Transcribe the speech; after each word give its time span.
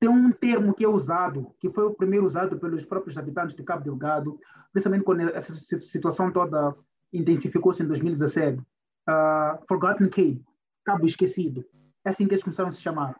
tem 0.00 0.08
um 0.08 0.32
termo 0.32 0.74
que 0.74 0.82
é 0.82 0.88
usado, 0.88 1.54
que 1.60 1.68
foi 1.68 1.84
o 1.84 1.94
primeiro 1.94 2.24
usado 2.24 2.58
pelos 2.58 2.86
próprios 2.86 3.18
habitantes 3.18 3.54
de 3.54 3.62
Cabo 3.62 3.84
Delgado, 3.84 4.40
principalmente 4.72 5.04
quando 5.04 5.20
essa 5.28 5.52
situação 5.52 6.32
toda 6.32 6.74
intensificou-se 7.12 7.82
em 7.82 7.86
2017. 7.86 8.58
Uh, 8.58 9.66
Forgotten 9.68 10.08
Cape, 10.08 10.42
Cabo 10.84 11.04
Esquecido. 11.04 11.66
É 12.02 12.08
assim 12.08 12.26
que 12.26 12.32
eles 12.32 12.42
começaram 12.42 12.70
a 12.70 12.72
se 12.72 12.80
chamar. 12.80 13.14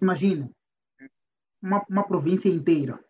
Imagina, 0.00 0.50
uma, 1.62 1.82
uma 1.88 2.06
província 2.06 2.50
inteira, 2.50 3.02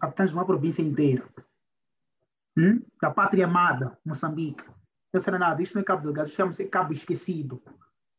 habitantes 0.00 0.30
de 0.30 0.38
uma 0.38 0.46
província 0.46 0.80
inteira, 0.80 1.28
hum? 2.56 2.80
da 3.02 3.10
pátria 3.10 3.46
amada, 3.46 3.98
Moçambique. 4.04 4.64
Não 5.12 5.20
será 5.20 5.38
nada, 5.40 5.60
isto 5.60 5.74
não 5.74 5.82
é 5.82 5.84
Cabo 5.84 6.04
Delgado, 6.04 6.28
chama-se 6.28 6.66
Cabo 6.66 6.92
Esquecido, 6.92 7.60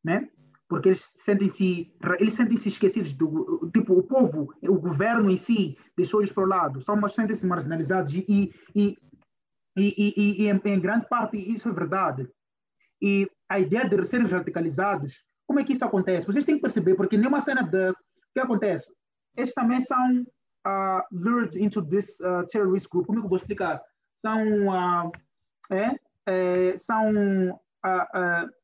né? 0.04 0.30
Porque 0.70 0.90
eles 0.90 1.12
sentem-se 1.16 1.94
eles 2.20 2.34
sentem-se 2.34 2.68
esquecidos 2.68 3.14
do 3.14 3.70
tipo 3.74 3.94
o 3.94 4.04
povo, 4.04 4.54
o 4.62 4.76
governo 4.76 5.30
em 5.30 5.38
si 5.38 5.78
deixou-eles 5.96 6.32
para 6.32 6.44
o 6.44 6.48
lado, 6.48 6.82
são 6.82 7.08
sentem-se 7.08 7.46
marginalizados 7.46 8.14
e, 8.14 8.26
e, 8.28 8.54
e, 8.76 8.98
e, 9.78 10.44
e 10.44 10.50
em, 10.50 10.62
em 10.66 10.80
grande 10.80 11.08
parte 11.08 11.38
isso 11.38 11.70
é 11.70 11.72
verdade. 11.72 12.30
E 13.02 13.30
a 13.48 13.60
ideia 13.60 13.88
de 13.88 14.06
serem 14.06 14.28
radicalizados, 14.28 15.24
como 15.46 15.60
é 15.60 15.64
que 15.64 15.74
isso 15.74 15.86
acontece? 15.86 16.28
Vocês 16.28 16.46
têm 16.46 16.56
que 16.56 16.62
perceber, 16.62 16.96
porque 16.96 17.18
nenhuma 17.18 17.40
cena 17.40 17.64
de. 17.64 17.92
O 17.92 17.96
que 18.34 18.40
acontece? 18.42 18.92
Eles 19.36 19.54
também 19.54 19.82
são 19.82 20.22
uh, 20.68 21.02
lured 21.12 21.58
into 21.58 21.82
this 21.82 22.20
uh, 22.20 22.46
terrorist 22.52 22.88
group. 22.90 23.08
Como 23.08 23.20
é 23.20 23.22
que 23.22 23.26
eu 23.26 23.30
vou 23.30 23.38
explicar? 23.38 23.82
São. 24.22 24.68
Uh, 24.68 25.12
é, 25.72 25.96
é, 26.26 26.78
são. 26.78 27.52
Uh, 27.86 28.57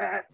é, 0.00 0.24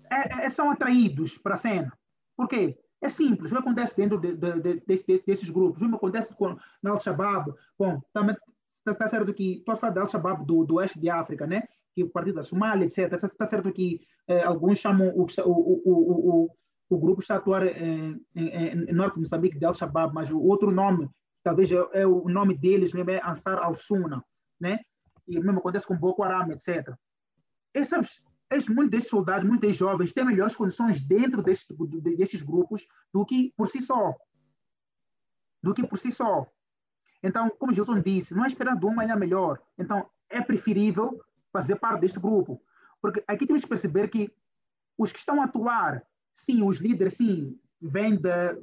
é, 0.46 0.50
são 0.50 0.70
atraídos 0.70 1.38
para 1.38 1.54
a 1.54 1.56
cena. 1.56 1.92
Por 2.36 2.48
quê? 2.48 2.78
É 3.00 3.08
simples, 3.08 3.52
o 3.52 3.54
que 3.54 3.60
acontece 3.60 3.94
dentro 3.96 4.18
de, 4.18 4.34
de, 4.34 4.60
de, 4.60 4.80
de 4.80 5.22
desses 5.26 5.50
grupos, 5.50 5.82
o 5.82 5.88
que 5.88 5.94
acontece 5.94 6.34
com 6.34 6.52
o 6.54 6.88
Al-Shabaab, 6.88 7.52
bom, 7.78 8.00
também 8.12 8.34
está 8.86 9.06
certo 9.08 9.34
que, 9.34 9.58
estou 9.58 9.74
a 9.74 9.76
falar 9.76 9.92
do 9.92 10.00
Al-Shabaab 10.00 10.44
do, 10.46 10.64
do 10.64 10.76
oeste 10.76 10.98
de 10.98 11.10
África, 11.10 11.46
né? 11.46 11.64
que 11.94 12.02
o 12.02 12.10
partido 12.10 12.36
da 12.36 12.42
Somália, 12.42 12.84
etc. 12.84 13.12
Está 13.22 13.46
certo 13.46 13.72
que 13.72 14.00
eh, 14.26 14.42
alguns 14.42 14.78
chamam 14.78 15.08
o, 15.10 15.22
o, 15.22 15.82
o, 15.84 16.44
o, 16.44 16.50
o 16.90 16.98
grupo 16.98 17.20
está 17.20 17.34
a 17.34 17.36
atuar 17.38 17.64
em, 17.66 18.20
norte 18.92 19.14
de 19.14 19.20
Moçambique 19.20 19.58
de 19.58 19.64
Al-Shabaab, 19.64 20.12
mas 20.12 20.30
o 20.30 20.40
outro 20.40 20.72
nome, 20.72 21.08
talvez 21.42 21.70
é, 21.70 21.76
é 21.92 22.06
o 22.06 22.28
nome 22.28 22.58
deles, 22.58 22.92
é 22.94 23.28
Ansar 23.28 23.58
al-Sunna, 23.62 24.24
né? 24.60 24.80
E 25.26 25.38
mesmo 25.38 25.60
acontece 25.60 25.86
com 25.86 25.96
Boko 25.96 26.22
Haram, 26.22 26.50
etc. 26.50 26.92
Esses, 27.72 28.20
esses, 28.50 28.68
muitos 28.68 28.90
desses 28.90 29.08
soldados, 29.08 29.44
muitos 29.44 29.62
desses 29.62 29.76
jovens 29.76 30.12
têm 30.12 30.24
melhores 30.24 30.54
condições 30.54 31.00
dentro 31.00 31.42
desse, 31.42 31.66
desses 32.16 32.42
grupos 32.42 32.86
do 33.12 33.24
que 33.24 33.52
por 33.56 33.68
si 33.68 33.82
só. 33.82 34.14
Do 35.62 35.74
que 35.74 35.86
por 35.86 35.98
si 35.98 36.12
só. 36.12 36.46
Então, 37.22 37.48
como 37.58 37.72
Gilson 37.72 38.00
disse, 38.00 38.34
não 38.34 38.44
é 38.44 38.48
esperando 38.48 38.86
uma 38.86 38.96
manhã 38.96 39.16
melhor. 39.16 39.58
Então, 39.78 40.08
é 40.28 40.40
preferível 40.40 41.20
fazer 41.52 41.76
parte 41.76 42.02
deste 42.02 42.20
grupo. 42.20 42.62
Porque 43.00 43.24
aqui 43.26 43.46
temos 43.46 43.62
que 43.62 43.68
perceber 43.68 44.08
que 44.08 44.30
os 44.98 45.10
que 45.10 45.18
estão 45.18 45.40
a 45.40 45.44
atuar, 45.44 46.02
sim, 46.34 46.62
os 46.62 46.78
líderes, 46.78 47.14
sim, 47.14 47.58
vêm 47.80 48.20
da. 48.20 48.56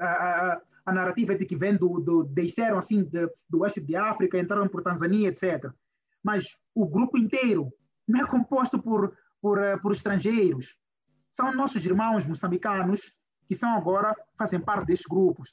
A, 0.00 0.92
narrativa 0.92 1.34
de 1.34 1.44
que 1.44 1.56
vêm 1.56 1.76
do, 1.76 1.98
do 1.98 2.22
deixaram 2.22 2.78
assim 2.78 3.02
de, 3.02 3.28
do 3.50 3.60
oeste 3.60 3.80
de 3.80 3.96
África, 3.96 4.38
entraram 4.38 4.68
por 4.68 4.84
Tanzânia, 4.84 5.28
etc. 5.28 5.68
Mas 6.22 6.56
o 6.72 6.86
grupo 6.86 7.18
inteiro 7.18 7.72
não 8.06 8.20
é 8.20 8.26
composto 8.26 8.80
por, 8.80 9.16
por, 9.40 9.58
eh, 9.58 9.76
por 9.76 9.92
estrangeiros. 9.92 10.76
São 11.32 11.52
nossos 11.52 11.84
irmãos 11.84 12.26
moçambicanos 12.26 13.12
que 13.48 13.54
são 13.54 13.74
agora, 13.74 14.14
fazem 14.36 14.60
parte 14.60 14.86
destes 14.86 15.06
grupos. 15.06 15.52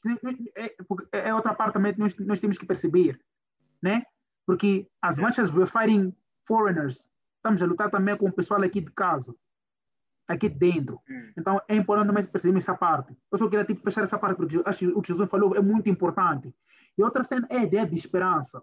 É, 0.55 0.65
é, 0.65 1.29
é 1.29 1.33
outra 1.33 1.53
parte 1.53 1.73
também 1.73 1.93
que 1.93 1.99
nós, 1.99 2.15
nós 2.19 2.39
temos 2.39 2.57
que 2.57 2.65
perceber, 2.65 3.19
né? 3.81 4.03
Porque 4.45 4.87
as 5.01 5.17
manchas 5.19 5.53
were 5.53 5.69
fighting 5.69 6.15
foreigners. 6.45 7.07
Estamos 7.37 7.61
a 7.61 7.65
lutar 7.65 7.89
também 7.89 8.17
com 8.17 8.27
o 8.27 8.31
pessoal 8.31 8.61
aqui 8.61 8.81
de 8.81 8.91
casa, 8.91 9.33
aqui 10.27 10.49
dentro. 10.49 10.99
Hum. 11.09 11.33
Então 11.37 11.61
é 11.67 11.75
importante 11.75 12.07
também 12.07 12.25
perceber 12.25 12.57
essa 12.57 12.75
parte. 12.75 13.15
Eu 13.31 13.37
só 13.37 13.47
queria 13.47 13.65
tipo, 13.65 13.81
fechar 13.83 14.03
essa 14.03 14.17
parte, 14.17 14.37
porque 14.37 14.61
acho 14.65 14.79
que 14.79 14.87
o 14.87 15.01
que 15.01 15.09
Jesus 15.09 15.29
falou 15.29 15.55
é 15.55 15.61
muito 15.61 15.89
importante. 15.89 16.53
E 16.97 17.03
outra 17.03 17.23
cena 17.23 17.47
é 17.49 17.57
a 17.59 17.63
ideia 17.63 17.85
de 17.85 17.95
esperança. 17.95 18.57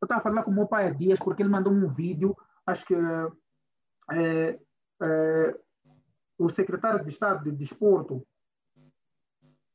Eu 0.00 0.06
estava 0.06 0.22
falando 0.22 0.44
com 0.44 0.50
o 0.50 0.54
meu 0.54 0.66
pai 0.66 0.88
há 0.88 0.90
dias, 0.90 1.18
porque 1.18 1.42
ele 1.42 1.48
mandou 1.48 1.72
um 1.72 1.88
vídeo, 1.88 2.36
acho 2.66 2.84
que 2.84 2.94
é, 4.12 4.58
é, 5.02 5.58
o 6.38 6.48
secretário 6.48 7.02
de 7.04 7.10
Estado 7.10 7.44
de 7.44 7.56
Desporto, 7.56 8.26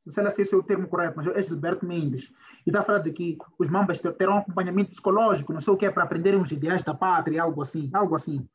sei 0.08 0.30
se 0.32 0.42
esse 0.42 0.54
é 0.54 0.58
o 0.58 0.64
termo 0.64 0.88
correto, 0.88 1.18
mas 1.18 1.28
é 1.28 1.42
Gilberto 1.42 1.86
Mendes, 1.86 2.32
e 2.66 2.70
está 2.70 2.84
falando 2.84 3.04
de 3.04 3.14
que 3.14 3.38
os 3.58 3.70
mambas 3.70 4.02
terão 4.02 4.38
acompanhamento 4.38 4.92
psicológico, 4.92 5.54
não 5.54 5.62
sei 5.62 5.74
o 5.74 5.78
que, 5.78 5.90
para 5.90 6.04
aprenderem 6.04 6.42
os 6.42 6.52
ideais 6.52 6.84
da 6.84 6.94
pátria, 6.94 7.42
algo 7.42 7.62
assim, 7.62 7.90
algo 7.94 8.16
assim. 8.16 8.48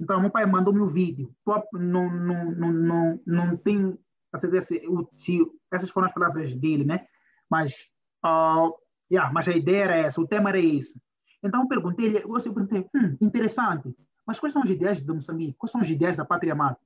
Então, 0.00 0.20
meu 0.20 0.30
pai 0.30 0.46
mandou-me 0.46 0.80
o 0.80 0.86
um 0.86 0.88
vídeo. 0.88 1.32
Não, 1.46 2.10
não, 2.10 2.50
não, 2.50 2.72
não, 2.72 3.20
não 3.26 3.56
se 5.16 5.38
essas 5.70 5.90
foram 5.90 6.06
as 6.06 6.14
palavras 6.14 6.56
dele, 6.56 6.84
né? 6.84 7.06
Mas, 7.48 7.72
uh, 8.24 8.72
yeah, 9.10 9.30
mas 9.32 9.46
a 9.46 9.52
ideia 9.52 9.84
era 9.84 9.96
essa, 9.96 10.20
o 10.20 10.26
tema 10.26 10.50
era 10.50 10.58
esse. 10.58 11.00
Então, 11.42 11.62
eu 11.62 11.68
perguntei, 11.68 12.16
eu 12.16 12.54
perguntei, 12.54 12.86
hum, 12.94 13.16
interessante, 13.20 13.94
mas 14.26 14.38
quais 14.38 14.52
são 14.52 14.62
os 14.62 14.70
ideais 14.70 15.00
de 15.00 15.12
Moçambique? 15.12 15.56
Quais 15.58 15.72
são 15.72 15.80
os 15.80 15.90
ideais 15.90 16.16
da 16.16 16.24
pátria 16.24 16.52
amada? 16.52 16.78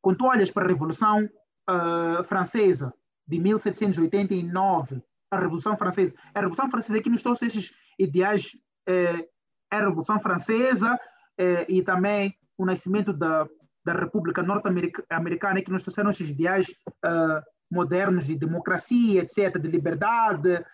Quando 0.00 0.18
tu 0.18 0.26
olhas 0.26 0.50
para 0.50 0.64
a 0.64 0.68
Revolução 0.68 1.24
uh, 1.24 2.24
Francesa 2.24 2.92
de 3.26 3.38
1789, 3.38 5.02
a 5.30 5.38
Revolução 5.38 5.76
Francesa. 5.76 6.14
A 6.34 6.40
Revolução 6.40 6.70
Francesa 6.70 7.00
que 7.00 7.08
nos 7.08 7.22
trouxe 7.22 7.46
esses 7.46 7.72
ideais, 7.98 8.54
eh, 8.86 9.26
a 9.70 9.78
Revolução 9.78 10.20
Francesa 10.20 10.98
eh, 11.38 11.64
e 11.68 11.82
também 11.82 12.36
o 12.58 12.66
nascimento 12.66 13.12
da, 13.12 13.48
da 13.84 13.94
República 13.94 14.42
Norte-Americana, 14.42 15.62
que 15.62 15.70
nos 15.70 15.82
trouxeram 15.82 16.10
esses 16.10 16.28
ideais 16.28 16.68
uh, 17.04 17.42
modernos 17.70 18.26
de 18.26 18.36
democracia, 18.36 19.22
etc., 19.22 19.58
de 19.58 19.68
liberdade, 19.68 20.42
de 20.42 20.64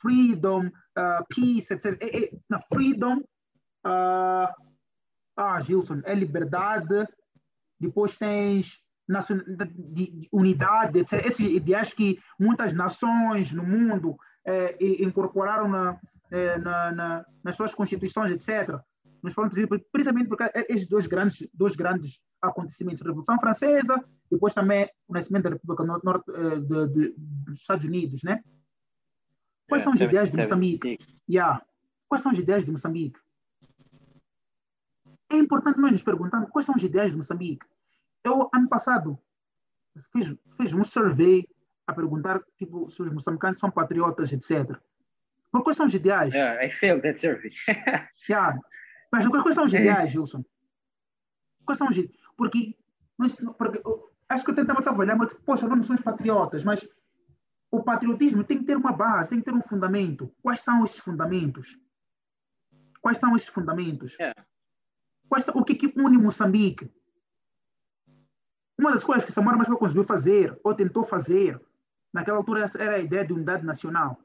freedom, 0.00 0.66
uh, 0.66 1.24
peace, 1.28 1.72
etc. 1.72 1.96
É, 2.00 2.24
é, 2.24 2.30
na 2.48 2.60
freedom, 2.62 3.22
ah, 3.84 5.60
Gilson, 5.60 6.00
é 6.04 6.14
liberdade, 6.14 7.06
depois 7.78 8.18
tens 8.18 8.78
de 9.78 10.28
unidade, 10.32 10.98
etc. 10.98 11.24
Esses 11.24 11.46
ideais 11.46 11.92
que 11.92 12.18
muitas 12.40 12.74
nações 12.74 13.52
no 13.52 13.62
mundo 13.62 14.16
é, 14.44 14.76
incorporaram 14.80 15.68
na, 15.68 16.00
na, 16.60 16.92
na, 16.92 17.26
nas 17.44 17.54
suas 17.54 17.74
constituições, 17.74 18.32
etc. 18.32 18.80
Nos 19.22 19.34
foram 19.34 19.50
principalmente 19.50 20.28
porque 20.28 20.50
esses 20.68 20.88
dois 20.88 21.06
grandes, 21.06 21.46
dois 21.54 21.76
grandes 21.76 22.18
acontecimentos, 22.42 23.02
a 23.02 23.04
Revolução 23.04 23.38
Francesa, 23.38 24.02
depois 24.30 24.52
também 24.52 24.88
o 25.06 25.12
nascimento 25.12 25.44
da 25.44 25.50
República 25.50 25.84
Norte, 25.84 26.32
de, 26.62 26.88
de, 26.88 27.14
dos 27.16 27.60
Estados 27.60 27.84
Unidos, 27.84 28.22
né? 28.24 28.42
Quais 29.68 29.82
são 29.82 29.92
as 29.92 30.00
ideias 30.00 30.30
de 30.30 30.36
Moçambique? 30.36 30.98
Yeah. 31.28 31.62
Quais 32.08 32.22
são 32.22 32.32
as 32.32 32.38
ideias 32.38 32.64
de 32.64 32.70
Moçambique? 32.70 33.18
É 35.30 35.36
importante 35.36 35.80
nós 35.80 35.92
nos 35.92 36.02
perguntarmos 36.02 36.50
quais 36.50 36.66
são 36.66 36.74
as 36.74 36.82
ideias 36.82 37.10
de 37.10 37.16
Moçambique. 37.16 37.66
Eu, 38.22 38.48
ano 38.54 38.68
passado, 38.68 39.18
fiz, 40.12 40.34
fiz 40.56 40.72
um 40.72 40.84
survey 40.84 41.48
a 41.86 41.92
perguntar 41.92 42.40
tipo, 42.56 42.90
se 42.90 43.02
os 43.02 43.12
moçambicanos 43.12 43.58
são 43.58 43.70
patriotas, 43.70 44.32
etc. 44.32 44.76
Por 45.50 45.62
quais 45.62 45.76
são 45.76 45.86
os 45.86 45.94
ideais? 45.94 46.34
Yeah, 46.34 46.64
I 46.64 46.70
failed 46.70 47.02
that 47.02 47.20
survey. 47.20 47.50
yeah. 48.28 48.58
Mas 49.10 49.26
quais 49.26 49.54
são 49.54 49.64
os 49.64 49.72
ideais, 49.72 50.10
Gilson? 50.10 50.44
Quais 51.64 51.78
são 51.78 51.88
os 51.88 51.96
ideais? 51.96 52.20
Porque, 52.36 52.76
porque 53.56 53.82
acho 54.28 54.44
que 54.44 54.50
eu 54.50 54.54
tentava 54.54 54.82
trabalhar, 54.82 55.16
mas, 55.16 55.32
poxa, 55.34 55.66
não 55.66 55.82
somos 55.82 56.02
patriotas, 56.02 56.64
mas 56.64 56.86
o 57.70 57.82
patriotismo 57.82 58.44
tem 58.44 58.58
que 58.58 58.64
ter 58.64 58.76
uma 58.76 58.92
base, 58.92 59.30
tem 59.30 59.38
que 59.38 59.44
ter 59.44 59.54
um 59.54 59.62
fundamento. 59.62 60.32
Quais 60.42 60.60
são 60.60 60.84
esses 60.84 60.98
fundamentos? 60.98 61.78
Quais 63.00 63.18
são 63.18 63.34
esses 63.36 63.48
fundamentos? 63.48 64.14
Yeah. 64.18 64.34
Quais, 65.28 65.48
o 65.48 65.64
que, 65.64 65.74
que 65.74 65.92
une 65.96 66.18
Moçambique? 66.18 66.90
Uma 68.78 68.92
das 68.92 69.04
coisas 69.04 69.24
que 69.24 69.32
Samora 69.32 69.56
Machel 69.56 69.76
conseguiu 69.76 70.04
fazer, 70.04 70.58
ou 70.62 70.74
tentou 70.74 71.04
fazer, 71.04 71.60
naquela 72.12 72.38
altura 72.38 72.66
era 72.78 72.96
a 72.96 72.98
ideia 72.98 73.24
de 73.24 73.32
unidade 73.32 73.64
nacional. 73.64 74.18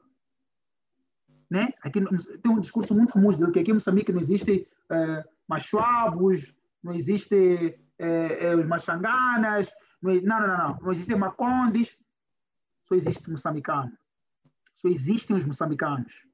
Né? 1.50 1.72
Aqui 1.82 2.00
tem 2.42 2.50
um 2.50 2.60
discurso 2.60 2.94
muito 2.94 3.12
famoso 3.12 3.38
dele, 3.38 3.52
que 3.52 3.58
aqui 3.58 3.70
em 3.70 3.74
Moçambique 3.74 4.12
não 4.12 4.20
existe 4.20 4.68
é, 4.90 5.24
machuabos, 5.48 6.54
não 6.82 6.94
existe 6.94 7.78
é, 7.98 8.46
é, 8.46 8.54
os 8.54 8.66
machanganas, 8.66 9.70
não, 10.00 10.14
não, 10.14 10.40
não, 10.40 10.58
não, 10.58 10.78
não 10.80 10.92
existem 10.92 11.16
macondes, 11.16 11.96
só 12.92 12.94
existe 12.96 13.30
moçambicano. 13.30 13.92
Só 14.80 14.88
existem 14.88 15.36
os 15.36 15.44
moçambicanos. 15.44 16.26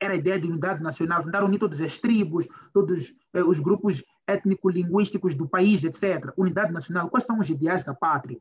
Era 0.00 0.12
a 0.12 0.16
ideia 0.16 0.38
de 0.38 0.46
unidade 0.46 0.82
nacional, 0.82 1.24
tentar 1.24 1.42
unir 1.42 1.58
todas 1.58 1.80
as 1.80 1.98
tribos, 1.98 2.46
todos 2.72 3.14
eh, 3.32 3.42
os 3.42 3.58
grupos 3.58 4.04
étnico-linguísticos 4.26 5.34
do 5.34 5.48
país, 5.48 5.82
etc. 5.84 6.32
Unidade 6.36 6.72
nacional, 6.72 7.08
quais 7.08 7.24
são 7.24 7.38
os 7.38 7.48
ideais 7.48 7.82
da 7.82 7.94
pátria? 7.94 8.40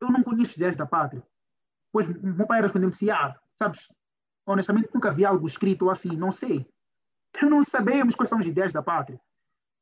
eu 0.00 0.10
não 0.10 0.22
conheço 0.22 0.56
ideias 0.56 0.76
da 0.76 0.86
pátria. 0.86 1.22
Pois 1.90 2.06
meu 2.06 2.46
pai 2.46 2.60
respondeu-me 2.60 3.10
ah, 3.10 3.34
sabes, 3.56 3.88
honestamente 4.44 4.90
nunca 4.92 5.12
vi 5.12 5.24
algo 5.24 5.46
escrito 5.46 5.88
assim, 5.88 6.16
não 6.16 6.30
sei. 6.30 6.66
Não 7.42 7.62
sabemos 7.62 8.14
quais 8.14 8.28
são 8.28 8.38
as 8.38 8.46
ideias 8.46 8.72
da 8.72 8.82
pátria. 8.82 9.18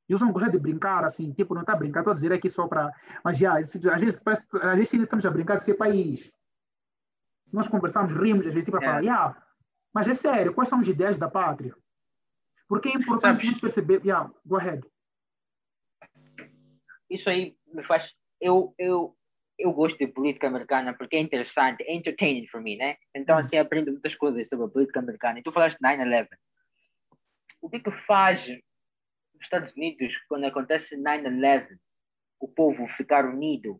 E 0.09 0.15
usam 0.15 0.33
gosta 0.33 0.51
de 0.51 0.59
brincar, 0.59 1.05
assim, 1.05 1.33
tipo, 1.33 1.55
não 1.55 1.63
está 1.63 1.73
a 1.73 1.77
brincar, 1.77 2.01
estou 2.01 2.13
a 2.13 2.15
dizer 2.15 2.33
aqui 2.33 2.49
só 2.49 2.67
para. 2.67 2.93
Mas 3.25 3.39
já, 3.39 3.59
às 3.59 3.73
vezes, 3.73 4.19
parece, 4.23 4.43
às 4.53 4.77
vezes 4.77 4.93
estamos 4.93 5.27
a 5.27 5.31
brincar 5.31 5.57
de 5.57 5.65
ser 5.65 5.75
país. 5.75 6.31
Nós 7.53 7.69
conversamos, 7.69 8.15
rimos, 8.15 8.47
às 8.47 8.53
vezes, 8.53 8.65
tipo, 8.65 8.79
a 8.79 8.81
falar, 8.81 9.01
yeah, 9.01 9.47
mas 9.93 10.09
é 10.09 10.15
sério, 10.15 10.55
quais 10.55 10.69
são 10.69 10.81
as 10.81 10.87
ideias 10.87 11.19
da 11.19 11.29
pátria? 11.29 11.77
Porque 12.67 12.89
é 12.89 12.93
importante 12.93 13.45
Sabes, 13.45 13.61
perceber. 13.61 14.01
Yeah, 14.03 14.31
go 14.47 14.57
ahead. 14.57 14.83
Isso 17.11 17.29
aí 17.29 17.55
me 17.67 17.83
faz. 17.83 18.15
Eu, 18.41 18.75
eu, 18.79 19.15
eu 19.59 19.73
gosto 19.75 19.99
de 19.99 20.07
política 20.07 20.47
americana 20.47 20.95
porque 20.95 21.17
é 21.17 21.21
interessante, 21.21 21.83
é 21.83 21.95
entertaining 21.95 22.47
para 22.51 22.61
mim, 22.63 22.77
né? 22.77 22.97
Então, 23.15 23.37
hum. 23.37 23.41
assim, 23.41 23.59
aprendo 23.59 23.93
muitas 23.93 24.15
coisas 24.15 24.49
sobre 24.49 24.65
a 24.65 24.71
política 24.71 25.01
americana. 25.01 25.39
E 25.39 25.43
tu 25.43 25.53
falaste 25.53 25.77
de 25.79 25.87
9-11. 25.87 26.29
O 27.61 27.69
que 27.69 27.81
que 27.81 27.91
faz 27.91 28.49
nos 28.49 29.43
Estados 29.43 29.73
Unidos, 29.75 30.17
quando 30.27 30.47
acontece 30.47 30.97
9-11, 30.97 31.79
o 32.41 32.49
povo 32.49 32.87
ficar 32.87 33.27
unido? 33.27 33.79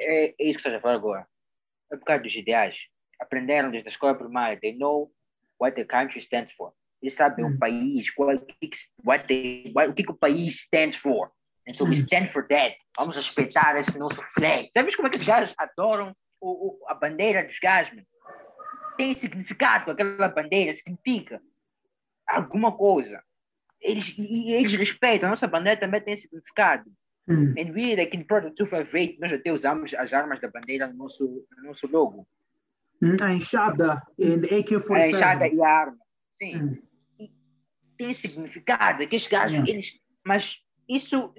É, 0.00 0.28
é 0.28 0.34
isso 0.38 0.54
que 0.54 0.66
estás 0.66 0.76
a 0.76 0.80
falar 0.80 0.94
agora. 0.94 1.28
É 1.92 1.96
por 1.96 2.04
causa 2.04 2.22
dos 2.22 2.34
ideais. 2.34 2.88
Aprenderam 3.20 3.70
desde 3.70 3.88
a 3.88 3.92
escola 3.92 4.14
primária. 4.14 4.58
They 4.60 4.74
know 4.76 5.12
what 5.60 5.76
the 5.76 5.84
country 5.84 6.20
stands 6.20 6.52
for. 6.52 6.72
Eles 7.02 7.14
sabem 7.14 7.44
hum. 7.44 7.48
o 7.48 7.58
país, 7.58 8.10
qual, 8.10 8.38
what 9.04 9.26
they, 9.26 9.72
what, 9.74 9.90
o 9.90 9.94
que, 9.94 10.04
que 10.04 10.12
o 10.12 10.16
país 10.16 10.54
stands 10.60 10.96
for. 10.96 11.30
And 11.68 11.74
so 11.74 11.84
we 11.84 11.90
hum. 11.90 12.04
stand 12.04 12.28
for 12.28 12.46
that. 12.48 12.76
Vamos 12.96 13.16
respeitar 13.16 13.76
esse 13.78 13.98
nosso 13.98 14.22
flag. 14.34 14.70
Sabes 14.72 14.96
como 14.96 15.08
é 15.08 15.10
que 15.10 15.18
os 15.18 15.24
gajos 15.24 15.54
adoram 15.58 16.14
o, 16.40 16.68
o, 16.68 16.88
a 16.88 16.94
bandeira 16.94 17.44
dos 17.44 17.58
gajos? 17.58 18.02
Tem 18.96 19.14
significado, 19.14 19.90
aquela 19.90 20.28
bandeira 20.28 20.74
significa 20.74 21.40
alguma 22.26 22.76
coisa. 22.76 23.22
Eles, 23.80 24.14
e, 24.16 24.52
eles 24.52 24.72
respeitam, 24.74 25.28
a 25.28 25.30
nossa 25.30 25.48
bandeira 25.48 25.80
também 25.80 26.00
tem 26.00 26.16
significado. 26.16 26.90
Mm. 27.28 27.54
And 27.56 27.74
we, 27.74 27.96
like 27.96 28.16
in 28.16 28.24
Project 28.24 28.56
258, 28.56 29.20
nós 29.20 29.32
até 29.32 29.52
usamos 29.52 29.94
as 29.94 30.12
armas 30.12 30.40
da 30.40 30.48
bandeira 30.48 30.88
no 30.88 30.94
nosso, 30.94 31.46
no 31.56 31.68
nosso 31.68 31.86
logo. 31.86 32.26
Mm, 33.00 33.16
a 33.20 33.32
enxada 33.32 34.02
e 34.18 34.34
AK-47. 34.34 34.96
A 34.96 35.08
enxada 35.08 35.48
e 35.48 35.62
a 35.62 35.68
arma. 35.68 35.98
Sim. 36.30 36.56
Mm. 36.56 37.28
Tem 37.96 38.14
significado, 38.14 39.06
que 39.06 39.16
os 39.16 39.26
gajos, 39.28 39.52
yeah. 39.52 39.70
eles... 39.70 40.00
Mas 40.24 40.58
isso 40.88 41.32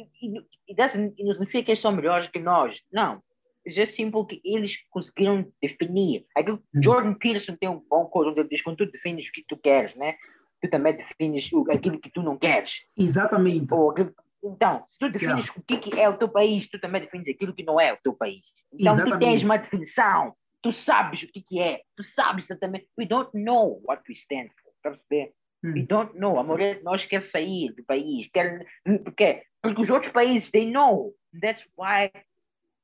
não 0.70 1.34
significa 1.34 1.64
que 1.64 1.72
eles 1.72 1.80
são 1.80 1.92
melhores 1.92 2.28
que 2.28 2.40
nós. 2.40 2.82
Não. 2.92 3.22
É 3.66 3.72
just 3.72 3.96
simple 3.96 4.26
que 4.26 4.42
eles 4.44 4.78
conseguiram 4.90 5.52
definir. 5.62 6.26
Aquilo, 6.36 6.62
Jordan 6.82 7.14
Peterson 7.14 7.56
tem 7.56 7.70
um 7.70 7.82
bom 7.90 8.06
coisa 8.06 8.32
onde 8.32 8.42
ele 8.42 8.50
diz 8.50 8.62
quando 8.62 8.78
tu 8.78 8.92
defines 8.92 9.28
o 9.28 9.32
que 9.32 9.44
tu 9.48 9.58
queres, 9.58 9.96
né? 9.96 10.16
Tu 10.62 10.70
também 10.70 10.96
defines 10.96 11.50
aquilo 11.70 12.00
que 12.00 12.10
tu 12.10 12.22
não 12.22 12.38
queres. 12.38 12.84
Exatamente. 12.98 13.74
Ou 13.74 13.92
aquilo, 13.92 14.14
então, 14.44 14.84
se 14.88 15.00
tu 15.00 15.10
defines 15.10 15.48
yeah. 15.48 15.54
o 15.58 15.64
que, 15.64 15.78
que, 15.78 16.00
é 16.00 16.10
o 16.10 16.18
teu 16.18 16.28
país, 16.28 16.68
tu 16.68 16.80
também 16.80 17.02
defines 17.02 17.28
aquilo 17.28 17.54
que 17.54 17.64
não 17.64 17.80
é 17.80 17.94
o 17.94 17.98
teu 18.04 18.14
país. 18.14 18.42
Então, 18.74 18.94
Exatamente. 18.94 19.20
tu 19.20 19.20
tens 19.20 19.44
uma 19.44 19.58
definição, 19.58 20.36
tu 20.62 20.72
sabes 20.72 21.24
o 21.24 21.28
que, 21.28 21.42
que 21.42 21.60
é, 21.62 21.82
tu 21.96 22.04
sabes 22.04 22.46
exatamente. 22.46 22.88
We 22.98 23.06
don't 23.06 23.30
know 23.34 23.82
what 23.86 24.04
we 24.08 24.16
stand 24.16 24.50
for. 24.50 24.72
Para 24.82 24.98
perceber? 24.98 25.34
We 25.64 25.82
hum. 25.82 25.86
don't 25.86 26.18
know. 26.18 26.40
A 26.40 26.44
maioria 26.44 26.76
de 26.76 26.84
nós 26.84 27.06
quer 27.06 27.22
sair 27.22 27.74
do 27.74 27.84
país. 27.86 28.30
Quer, 28.34 28.66
por 29.04 29.14
quê? 29.14 29.44
Porque 29.62 29.82
os 29.82 29.90
outros 29.90 30.12
países, 30.12 30.52
they 30.52 30.70
know. 30.70 31.16
That's 31.42 31.66
why. 31.78 32.12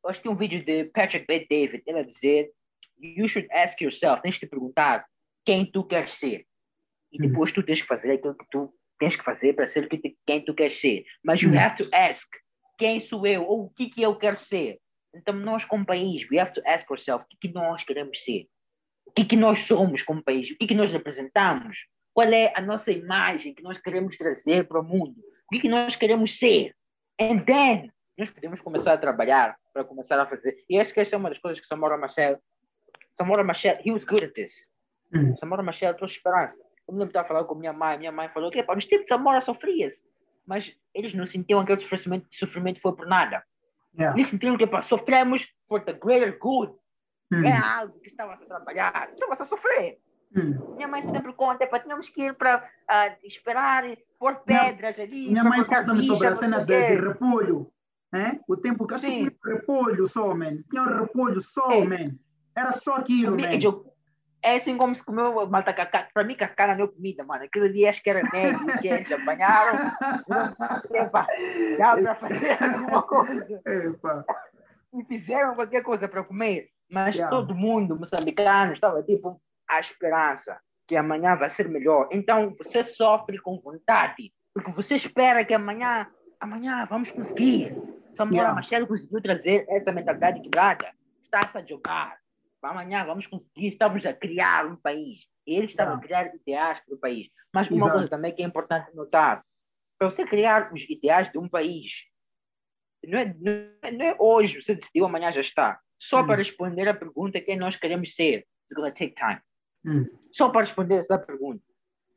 Eu 0.02 0.10
acho 0.10 0.20
que 0.20 0.24
tem 0.24 0.32
um 0.32 0.38
vídeo 0.38 0.64
de 0.64 0.86
Patrick 0.86 1.26
Bet 1.28 1.48
David, 1.50 1.84
ele 1.86 2.00
a 2.00 2.04
dizer: 2.04 2.52
You 2.98 3.28
should 3.28 3.52
ask 3.52 3.82
yourself, 3.82 4.22
tens 4.22 4.36
de 4.36 4.42
te 4.42 4.48
perguntar 4.48 5.06
quem 5.44 5.70
tu 5.70 5.84
queres 5.84 6.14
ser. 6.14 6.46
E 7.12 7.18
hum. 7.18 7.28
depois 7.28 7.52
tu 7.52 7.64
tens 7.64 7.82
que 7.82 7.88
fazer 7.88 8.14
aquilo 8.14 8.36
que 8.36 8.46
tu 8.50 8.74
tens 9.00 9.16
que 9.16 9.24
fazer 9.24 9.54
para 9.54 9.66
ser 9.66 9.88
quem 10.26 10.44
tu 10.44 10.54
queres 10.54 10.80
ser. 10.80 11.06
Mas 11.24 11.42
you 11.42 11.52
hum. 11.52 11.58
have 11.58 11.76
to 11.76 11.90
ask: 11.94 12.28
quem 12.78 13.00
sou 13.00 13.26
eu? 13.26 13.44
Ou 13.46 13.66
o 13.66 13.70
que, 13.70 13.90
que 13.90 14.02
eu 14.02 14.16
quero 14.16 14.38
ser? 14.38 14.80
Então, 15.16 15.34
nós, 15.34 15.66
como 15.66 15.86
país, 15.86 16.28
we 16.32 16.38
have 16.38 16.52
to 16.52 16.62
ask 16.68 16.90
ourselves: 16.92 17.26
o 17.26 17.28
que, 17.30 17.48
que 17.48 17.54
nós 17.54 17.84
queremos 17.84 18.24
ser? 18.24 18.48
O 19.06 19.12
que, 19.12 19.26
que 19.26 19.36
nós 19.36 19.60
somos 19.60 20.04
como 20.04 20.24
país? 20.24 20.52
O 20.52 20.58
que, 20.58 20.68
que 20.68 20.76
nós 20.76 20.92
representamos? 20.92 21.88
Qual 22.14 22.28
é 22.28 22.54
a 22.56 22.62
nossa 22.62 22.92
imagem 22.92 23.54
que 23.54 23.64
nós 23.64 23.80
queremos 23.80 24.18
trazer 24.18 24.68
para 24.68 24.82
o 24.82 24.84
mundo? 24.84 25.16
O 25.48 25.56
que, 25.56 25.62
que 25.62 25.70
nós 25.70 25.96
queremos 25.96 26.38
ser? 26.38 26.76
And 27.20 27.40
then, 27.44 27.92
nós 28.18 28.30
podemos 28.30 28.62
começar 28.62 28.94
a 28.94 28.98
trabalhar 28.98 29.56
para 29.74 29.84
começar 29.84 30.20
a 30.20 30.26
fazer. 30.26 30.58
E 30.70 30.80
acho 30.80 30.94
que 30.94 31.00
essa 31.00 31.16
é 31.16 31.18
uma 31.18 31.30
das 31.30 31.40
coisas 31.40 31.60
que 31.60 31.66
Samora 31.66 31.98
Machel, 31.98 32.38
Samora 33.18 33.44
Machel, 33.44 33.78
he 33.84 33.92
was 33.92 34.04
good 34.04 34.24
at 34.24 34.34
this. 34.34 34.68
Mm. 35.14 35.36
Samora 35.38 35.64
Machel 35.64 35.96
trouxe 35.96 36.18
esperança. 36.18 36.62
Eu 36.90 36.94
me 36.94 37.00
lembro 37.00 37.14
de 37.14 37.20
estar 37.20 37.24
falando 37.24 37.46
com 37.46 37.54
minha 37.54 37.72
mãe, 37.72 38.00
minha 38.00 38.12
mãe 38.12 38.28
falou 38.30 38.50
que 38.50 38.64
nos 38.64 38.86
tempos 38.88 39.06
de 39.06 39.10
Samora 39.10 39.42
sofria-se, 39.42 40.04
mas 40.44 40.76
eles 40.92 41.14
não 41.14 41.24
sentiam 41.24 41.60
aquele 41.60 41.80
sofrimento, 41.82 42.26
sofrimento 42.32 42.82
foi 42.82 42.96
por 42.96 43.06
nada. 43.06 43.44
Yeah. 43.96 44.18
Eles 44.18 44.28
sentiram 44.28 44.58
que 44.58 44.66
pá, 44.66 44.82
sofremos 44.82 45.48
for 45.68 45.84
the 45.84 45.94
greater 45.94 46.36
good. 46.40 46.74
Mm. 47.32 47.46
É 47.46 47.56
algo 47.56 48.00
que 48.00 48.08
estava 48.08 48.34
a 48.34 48.38
trabalhar, 48.38 49.12
estava 49.14 49.34
a 49.34 49.46
sofrer. 49.46 50.00
Hum. 50.36 50.76
Minha 50.76 50.88
mãe 50.88 51.04
sempre 51.04 51.32
conta, 51.34 51.68
para 51.68 51.80
tínhamos 51.80 52.10
que 52.10 52.24
ir 52.24 52.34
para 52.34 52.58
uh, 52.58 53.28
esperar, 53.28 53.84
pôr 54.18 54.38
pedras 54.38 54.98
minha, 54.98 55.08
ali. 55.08 55.30
Minha 55.30 55.44
mãe 55.44 55.64
conta-me 55.64 56.02
sobre 56.02 56.28
a 56.28 56.34
cena 56.36 56.66
de, 56.66 56.88
de 56.88 57.02
repolho. 57.08 57.72
Né? 58.12 58.40
O 58.48 58.58
tempo 58.58 58.88
que 58.88 58.96
eu 58.96 59.00
repolho 59.46 60.08
só, 60.08 60.34
man. 60.34 60.64
Tinha 60.72 60.82
um 60.82 61.00
repolho 61.02 61.42
só, 61.42 61.70
é. 61.72 61.86
man. 61.86 62.16
Era 62.56 62.74
só 62.74 62.96
aquilo, 62.96 63.38
man. 63.38 63.50
É 64.42 64.56
assim 64.56 64.78
como 64.78 64.96
se 64.96 65.04
comeu 65.04 65.48
matacacá. 65.50 66.08
Para 66.14 66.24
mim, 66.24 66.36
cacá 66.36 66.74
não 66.76 66.86
é 66.86 66.88
comida, 66.88 67.24
mano. 67.26 67.44
Aquilo 67.44 67.66
ali 67.66 67.86
acho 67.86 68.02
que 68.02 68.10
era 68.10 68.22
médio, 68.32 68.80
que 68.82 68.88
eles 68.88 69.12
apanharam. 69.12 69.92
Epa, 70.94 71.28
dá 71.78 71.98
para 71.98 72.16
fazer 72.16 72.58
alguma 72.64 73.02
coisa. 73.02 73.62
Epa. 73.66 74.26
E 74.94 75.04
fizeram 75.06 75.56
qualquer 75.56 75.84
coisa 75.84 76.08
para 76.08 76.24
comer. 76.24 76.70
Mas 76.90 77.16
yeah. 77.16 77.30
todo 77.30 77.54
mundo, 77.54 77.98
moçambicano, 78.00 78.74
estava 78.74 79.04
tipo, 79.04 79.40
a 79.68 79.80
esperança 79.80 80.60
que 80.88 80.96
amanhã 80.96 81.36
vai 81.36 81.50
ser 81.50 81.70
melhor. 81.70 82.10
Então 82.12 82.52
você 82.56 82.84
sofre 82.84 83.38
com 83.38 83.60
vontade, 83.60 84.34
porque 84.54 84.72
você 84.72 84.96
espera 84.96 85.46
que 85.46 85.54
amanhã, 85.54 86.08
amanhã 86.40 86.86
vamos 86.90 87.12
conseguir. 87.12 87.78
Samuel 88.12 88.38
yeah. 88.38 88.56
Machado 88.56 88.88
conseguiu 88.88 89.22
trazer 89.22 89.66
essa 89.70 89.92
mentalidade 89.92 90.42
quebrada. 90.42 90.92
Está-se 91.22 91.58
a 91.60 91.64
jogar. 91.64 92.18
Amanhã 92.62 93.06
vamos 93.06 93.26
conseguir, 93.28 93.68
estamos 93.68 94.06
a 94.06 94.14
criar 94.14 94.66
um 94.66 94.76
país. 94.76 95.30
Ele 95.48 95.66
estava 95.66 95.92
yeah. 95.92 96.04
a 96.04 96.08
criar 96.08 96.36
ideais 96.36 96.80
para 96.80 96.96
o 96.96 97.00
país. 97.00 97.30
Mas 97.54 97.70
uma 97.70 97.78
Exato. 97.78 97.94
coisa 97.94 98.10
também 98.10 98.36
que 98.36 98.44
é 98.44 98.46
importante 98.46 98.94
notar: 98.96 99.44
para 99.98 100.10
você 100.10 100.26
criar 100.26 100.72
os 100.74 100.84
ideais 100.90 101.32
de 101.32 101.38
um 101.38 101.48
país, 101.48 102.04
não 103.06 103.20
é, 103.20 103.34
não 103.40 103.52
é, 103.82 103.92
não 103.92 104.06
é 104.06 104.16
hoje, 104.20 104.62
você 104.62 104.76
decidiu, 104.76 105.06
amanhã 105.06 105.32
já 105.32 105.42
está. 105.42 105.80
Só 105.98 106.22
hum. 106.22 106.28
para 106.28 106.36
responder 106.36 106.88
a 106.88 106.94
pergunta 106.94 107.42
quem 107.42 107.58
nós 107.58 107.76
queremos 107.76 108.14
ser. 108.14 108.46
It's 108.72 108.76
going 108.76 108.92
to 108.92 108.96
take 108.96 109.16
time. 109.16 109.42
Hum. 109.86 110.06
Só 110.32 110.50
para 110.50 110.62
responder 110.62 110.98
essa 110.98 111.18
pergunta, 111.18 111.64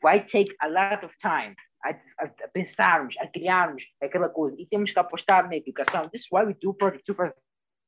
vai 0.03 0.21
take 0.21 0.55
a 0.61 0.67
lot 0.67 1.05
of 1.05 1.17
time 1.19 1.57
a, 1.85 1.91
a, 1.91 2.25
a, 2.25 2.49
pensarmos, 2.49 3.17
a 3.19 3.27
criarmos 3.27 3.85
aquela 4.01 4.29
coisa 4.29 4.57
e 4.59 4.67
temos 4.67 4.91
que 4.91 4.99
apostar 4.99 5.49
na 5.49 5.57
educação. 5.57 6.09
This 6.09 6.23
is 6.23 6.29
why 6.31 6.45
we 6.45 6.55
do 6.55 6.75
Project 6.75 7.05
258 7.07 7.37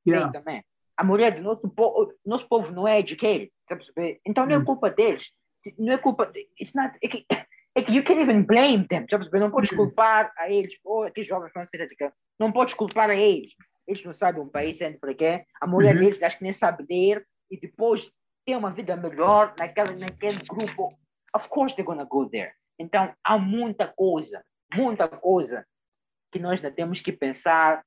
yeah. 0.06 0.32
também. 0.32 0.64
A 0.96 1.04
maioria 1.04 1.32
do 1.32 1.42
nosso 1.42 1.68
povo, 1.68 2.12
nosso 2.24 2.48
povo 2.48 2.72
não 2.72 2.86
é 2.86 3.00
educated, 3.00 3.50
tá 3.66 3.76
então 4.24 4.46
não 4.46 4.54
é 4.54 4.58
hum. 4.58 4.64
culpa 4.64 4.90
deles. 4.90 5.32
Não 5.78 5.92
é 5.92 5.98
culpa. 5.98 6.30
It's 6.60 6.74
not. 6.74 6.96
É 7.02 7.08
que, 7.08 7.26
é 7.76 7.82
que 7.82 7.92
you 7.92 8.04
can't 8.04 8.20
even 8.20 8.42
blame 8.42 8.86
them, 8.86 9.06
tá 9.06 9.18
Não 9.18 9.50
podes 9.50 9.72
hum. 9.72 9.76
culpar 9.76 10.32
a 10.36 10.50
eles. 10.50 10.74
Ou 10.84 11.00
oh, 11.00 11.02
aqueles 11.04 11.28
jovens 11.28 11.52
vão 11.52 11.66
ser 11.66 11.80
educados. 11.80 12.16
Não 12.38 12.52
podes 12.52 12.74
culpar 12.74 13.10
a 13.10 13.16
eles. 13.16 13.52
Eles 13.86 14.04
não 14.04 14.12
sabem 14.12 14.42
um 14.42 14.48
país 14.48 14.78
sendo 14.78 14.98
para 14.98 15.14
quê. 15.14 15.44
A 15.60 15.66
mulher 15.66 15.94
uhum. 15.94 16.00
deles 16.00 16.22
acho 16.22 16.38
que 16.38 16.44
nem 16.44 16.52
sabe 16.52 16.84
ler 16.88 17.26
e 17.50 17.58
depois 17.58 18.10
ter 18.46 18.56
uma 18.56 18.70
vida 18.70 18.96
melhor 18.96 19.54
naquele, 19.58 19.96
naquele 19.96 20.38
grupo, 20.46 20.96
of 21.34 21.48
course 21.48 21.74
they're 21.74 21.86
gonna 21.86 22.04
go 22.04 22.28
there. 22.28 22.52
Então, 22.78 23.14
há 23.22 23.38
muita 23.38 23.86
coisa, 23.86 24.44
muita 24.74 25.08
coisa 25.08 25.66
que 26.32 26.38
nós 26.38 26.58
ainda 26.58 26.74
temos 26.74 27.00
que 27.00 27.12
pensar 27.12 27.84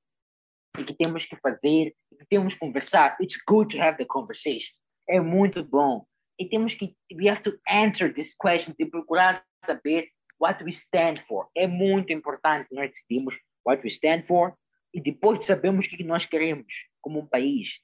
e 0.77 0.83
que 0.83 0.93
temos 0.93 1.25
que 1.25 1.35
fazer 1.37 1.95
e 2.11 2.15
que 2.17 2.25
temos 2.27 2.53
que 2.53 2.59
conversar. 2.59 3.17
It's 3.21 3.37
good 3.47 3.75
to 3.75 3.81
have 3.81 3.97
the 3.97 4.05
conversation. 4.05 4.73
É 5.07 5.19
muito 5.19 5.63
bom. 5.63 6.05
E 6.39 6.47
temos 6.47 6.73
que, 6.73 6.95
we 7.13 7.29
have 7.29 7.41
to 7.41 7.57
answer 7.67 8.13
this 8.13 8.35
question 8.35 8.73
e 8.77 8.85
procurar 8.85 9.43
saber 9.65 10.09
what 10.39 10.63
we 10.63 10.71
stand 10.71 11.19
for. 11.19 11.49
É 11.55 11.67
muito 11.67 12.13
importante 12.13 12.67
nós 12.71 12.91
decidirmos 12.91 13.37
what 13.65 13.81
we 13.83 13.89
stand 13.89 14.21
for 14.21 14.55
e 14.93 15.01
depois 15.01 15.39
de 15.39 15.45
sabermos 15.45 15.85
o 15.85 15.89
que 15.89 16.03
nós 16.03 16.25
queremos 16.25 16.87
como 17.01 17.19
um 17.19 17.27
país, 17.27 17.79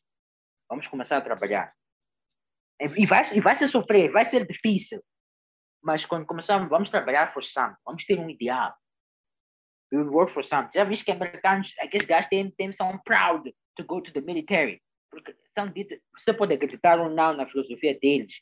vamos 0.70 0.88
começar 0.88 1.18
a 1.18 1.22
trabalhar. 1.22 1.74
E 2.80 3.06
vai, 3.06 3.24
e 3.34 3.40
vai 3.40 3.56
ser 3.56 3.68
sofrer, 3.68 4.12
vai 4.12 4.26
ser 4.26 4.46
difícil. 4.46 5.02
Mas 5.82 6.06
quando 6.06 6.26
começamos, 6.26 6.70
vamos 6.70 6.90
trabalhar 6.90 7.32
for 7.32 7.44
something, 7.44 7.76
vamos 7.86 8.06
ter 8.06 8.20
um 8.20 8.30
ideal. 8.30 8.74
We 9.94 10.04
work 10.04 10.32
for 10.32 10.44
something. 10.44 10.72
Já 10.74 10.84
viste 10.84 11.06
que 11.06 11.12
americanos, 11.12 11.74
aqueles 11.80 12.08
gajos 12.08 12.28
têm, 12.28 12.50
têm, 12.50 12.72
são 12.72 12.98
proud 13.06 13.54
to 13.76 13.86
go 13.86 14.02
to 14.02 14.12
the 14.12 14.22
military. 14.22 14.82
Porque 15.12 15.36
são 15.54 15.70
ditos, 15.70 16.00
você 16.18 16.34
pode 16.34 16.56
acreditar 16.56 17.00
ou 17.00 17.10
não 17.10 17.34
na 17.34 17.48
filosofia 17.48 17.98
deles, 18.00 18.42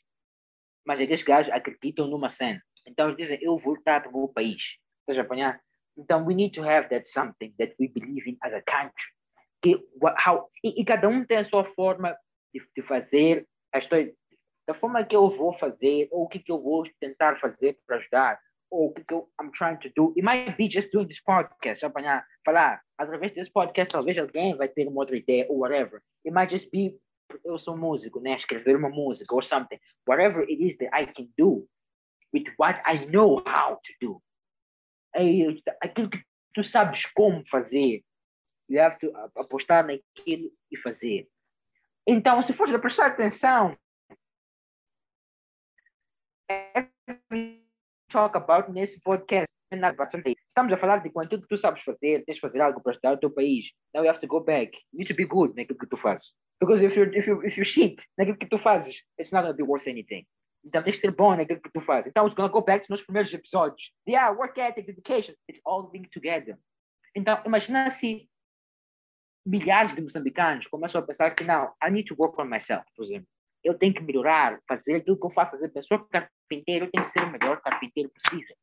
mas 0.86 0.98
aqueles 0.98 1.22
gajos 1.22 1.52
acreditam 1.52 2.06
numa 2.06 2.30
cena. 2.30 2.62
Então 2.86 3.08
eles 3.08 3.18
dizem, 3.18 3.38
eu 3.42 3.56
vou 3.56 3.78
para 3.82 4.08
o 4.08 4.18
meu 4.18 4.28
país. 4.28 4.78
Estás 5.00 5.18
a 5.18 5.22
apanhar? 5.22 5.60
Então, 5.96 6.24
we 6.24 6.34
need 6.34 6.54
to 6.54 6.62
have 6.62 6.88
that 6.88 7.08
something 7.08 7.54
that 7.58 7.74
we 7.78 7.88
believe 7.88 8.28
in 8.28 8.38
as 8.42 8.54
a 8.54 8.62
country. 8.62 9.12
Que, 9.60 9.76
how, 10.26 10.48
e, 10.64 10.80
e 10.80 10.84
cada 10.84 11.08
um 11.08 11.24
tem 11.24 11.38
a 11.38 11.44
sua 11.44 11.64
forma 11.64 12.16
de, 12.52 12.66
de 12.74 12.82
fazer 12.82 13.46
a 13.72 13.78
história, 13.78 14.14
da 14.66 14.74
forma 14.74 15.04
que 15.04 15.14
eu 15.14 15.28
vou 15.30 15.52
fazer, 15.52 16.08
ou 16.10 16.24
o 16.24 16.28
que, 16.28 16.38
que 16.38 16.50
eu 16.50 16.60
vou 16.60 16.84
tentar 16.98 17.36
fazer 17.36 17.78
para 17.86 17.96
ajudar, 17.96 18.40
ou 18.72 18.86
o 18.86 18.92
que, 18.92 19.04
que 19.04 19.14
eu 19.14 19.30
I'm 19.40 19.50
trying 19.52 19.76
to 19.78 19.90
do. 19.94 20.12
It 20.16 20.22
might 20.22 20.56
be 20.56 20.68
just 20.68 20.90
doing 20.90 21.06
this 21.06 21.20
podcast, 21.20 21.84
apanhar, 21.84 22.26
falar, 22.44 22.82
através 22.98 23.32
desse 23.32 23.50
podcast, 23.50 23.92
talvez 23.92 24.16
alguém 24.16 24.56
vai 24.56 24.68
ter 24.68 24.88
uma 24.88 25.00
outra 25.00 25.16
ideia, 25.16 25.46
ou 25.50 25.58
whatever. 25.58 26.02
It 26.24 26.34
might 26.34 26.50
just 26.50 26.70
be, 26.70 26.98
eu 27.44 27.58
sou 27.58 27.76
músico, 27.76 28.20
né? 28.20 28.34
Escrever 28.34 28.76
uma 28.76 28.88
música, 28.88 29.34
or 29.34 29.44
something. 29.44 29.78
Whatever 30.08 30.42
it 30.42 30.54
is 30.54 30.76
that 30.78 30.90
I 30.94 31.06
can 31.06 31.28
do, 31.36 31.68
with 32.32 32.44
what 32.58 32.80
I 32.86 33.06
know 33.06 33.42
how 33.46 33.76
to 33.76 33.92
do. 34.00 34.22
É 35.14 35.22
aquilo 35.82 36.08
que 36.08 36.24
tu 36.54 36.64
sabes 36.64 37.04
como 37.06 37.44
fazer. 37.44 38.02
You 38.68 38.80
have 38.80 38.96
to 39.00 39.12
apostar 39.36 39.86
naquilo 39.86 40.50
e 40.70 40.78
fazer. 40.78 41.28
Então, 42.06 42.40
se 42.40 42.54
for 42.54 42.80
prestar 42.80 43.08
atenção, 43.08 43.76
talk 48.12 48.36
about 48.36 48.70
nesse 48.70 49.00
podcast. 49.00 49.52
Estamos 50.46 50.72
a 50.72 50.76
falar 50.76 50.98
de 50.98 51.10
que 51.10 51.46
tu 51.48 51.56
sabes 51.56 51.82
fazer, 51.82 52.24
tens 52.26 52.34
de 52.34 52.40
fazer 52.40 52.60
algo 52.60 52.82
para 52.82 52.92
ajudar 52.92 53.14
o 53.14 53.16
teu 53.16 53.30
país. 53.30 53.72
Now 53.94 54.04
you 54.04 54.10
have 54.10 54.20
to 54.20 54.26
go 54.26 54.40
back. 54.40 54.76
You 54.92 54.98
need 54.98 55.08
to 55.08 55.14
be 55.14 55.24
good 55.24 55.54
naquilo 55.56 55.78
que 55.78 55.86
tu 55.86 55.96
fazes. 55.96 56.30
Because 56.60 56.84
if 56.84 56.94
you 56.94 57.04
if 57.14 57.26
you 57.26 57.42
if 57.42 57.56
you 57.56 57.64
shit 57.64 58.04
naquilo 58.18 58.36
que 58.36 58.46
tu 58.46 58.58
fazes, 58.58 59.02
it's 59.18 59.32
not 59.32 59.42
going 59.42 59.52
to 59.52 59.56
be 59.56 59.62
worth 59.62 59.88
anything. 59.88 60.26
Então 60.62 60.82
tens 60.82 60.96
que 60.96 61.00
ser 61.00 61.10
bom 61.10 61.34
naquilo 61.34 61.60
que 61.60 61.70
tu 61.72 61.80
fazes. 61.80 62.08
Então, 62.10 62.26
it's 62.26 62.34
going 62.34 62.48
to 62.48 62.52
go 62.52 62.62
back 62.62 62.88
nos 62.90 63.02
primeiros 63.02 63.32
episódios. 63.32 63.92
Yeah, 64.06 64.30
work 64.30 64.60
ethic, 64.60 64.86
dedication, 64.86 65.34
it's 65.48 65.60
all 65.64 65.88
being 65.90 66.04
together. 66.12 66.58
Então, 67.16 67.42
imagina 67.46 67.90
se 67.90 68.28
milhares 69.44 69.94
de 69.94 70.02
moçambicanos 70.02 70.66
começam 70.66 71.00
a 71.00 71.04
pensar 71.04 71.34
que 71.34 71.44
não, 71.44 71.72
I 71.82 71.90
need 71.90 72.06
to 72.06 72.14
work 72.16 72.40
on 72.40 72.44
myself, 72.44 72.84
por 72.94 73.04
exemplo. 73.04 73.26
Eu 73.64 73.78
tenho 73.78 73.94
que 73.94 74.02
melhorar, 74.02 74.60
fazer 74.68 74.96
aquilo 74.96 75.18
que 75.18 75.26
eu 75.26 75.30
faço, 75.30 75.52
fazer 75.52 75.68
pessoa 75.68 76.06
carpinteiro, 76.08 76.90
tenho 76.90 77.04
que 77.04 77.10
ser 77.10 77.22
o 77.22 77.30
melhor 77.30 77.60
carpinteiro 77.60 78.10
possível. 78.10 78.56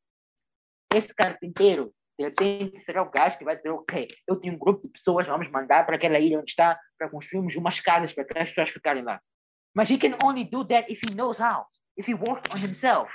Esse 0.93 1.13
carpinteiro, 1.15 1.93
de 2.17 2.25
repente, 2.25 2.79
será 2.79 3.01
o 3.01 3.09
gajo 3.09 3.37
que 3.37 3.45
vai 3.45 3.55
dizer, 3.55 3.69
ok, 3.69 4.07
eu 4.27 4.35
tenho 4.35 4.55
um 4.55 4.57
grupo 4.57 4.87
de 4.87 4.93
pessoas, 4.93 5.27
vamos 5.27 5.49
mandar 5.49 5.85
para 5.85 5.95
aquela 5.95 6.19
ilha 6.19 6.39
onde 6.39 6.51
está, 6.51 6.77
para 6.97 7.09
construirmos 7.09 7.55
umas 7.55 7.79
casas 7.79 8.11
para 8.11 8.25
que 8.25 8.37
as 8.37 8.49
pessoas 8.49 8.69
ficarem 8.71 9.03
lá. 9.03 9.21
Mas 9.73 9.89
he 9.89 9.97
can 9.97 10.17
only 10.23 10.43
do 10.43 10.65
that 10.65 10.91
if 10.91 10.99
he 11.03 11.13
knows 11.13 11.39
how 11.39 11.65
if 11.99 12.07
he 12.07 12.13
worked 12.13 12.49
on 12.53 12.57
himself. 12.57 13.11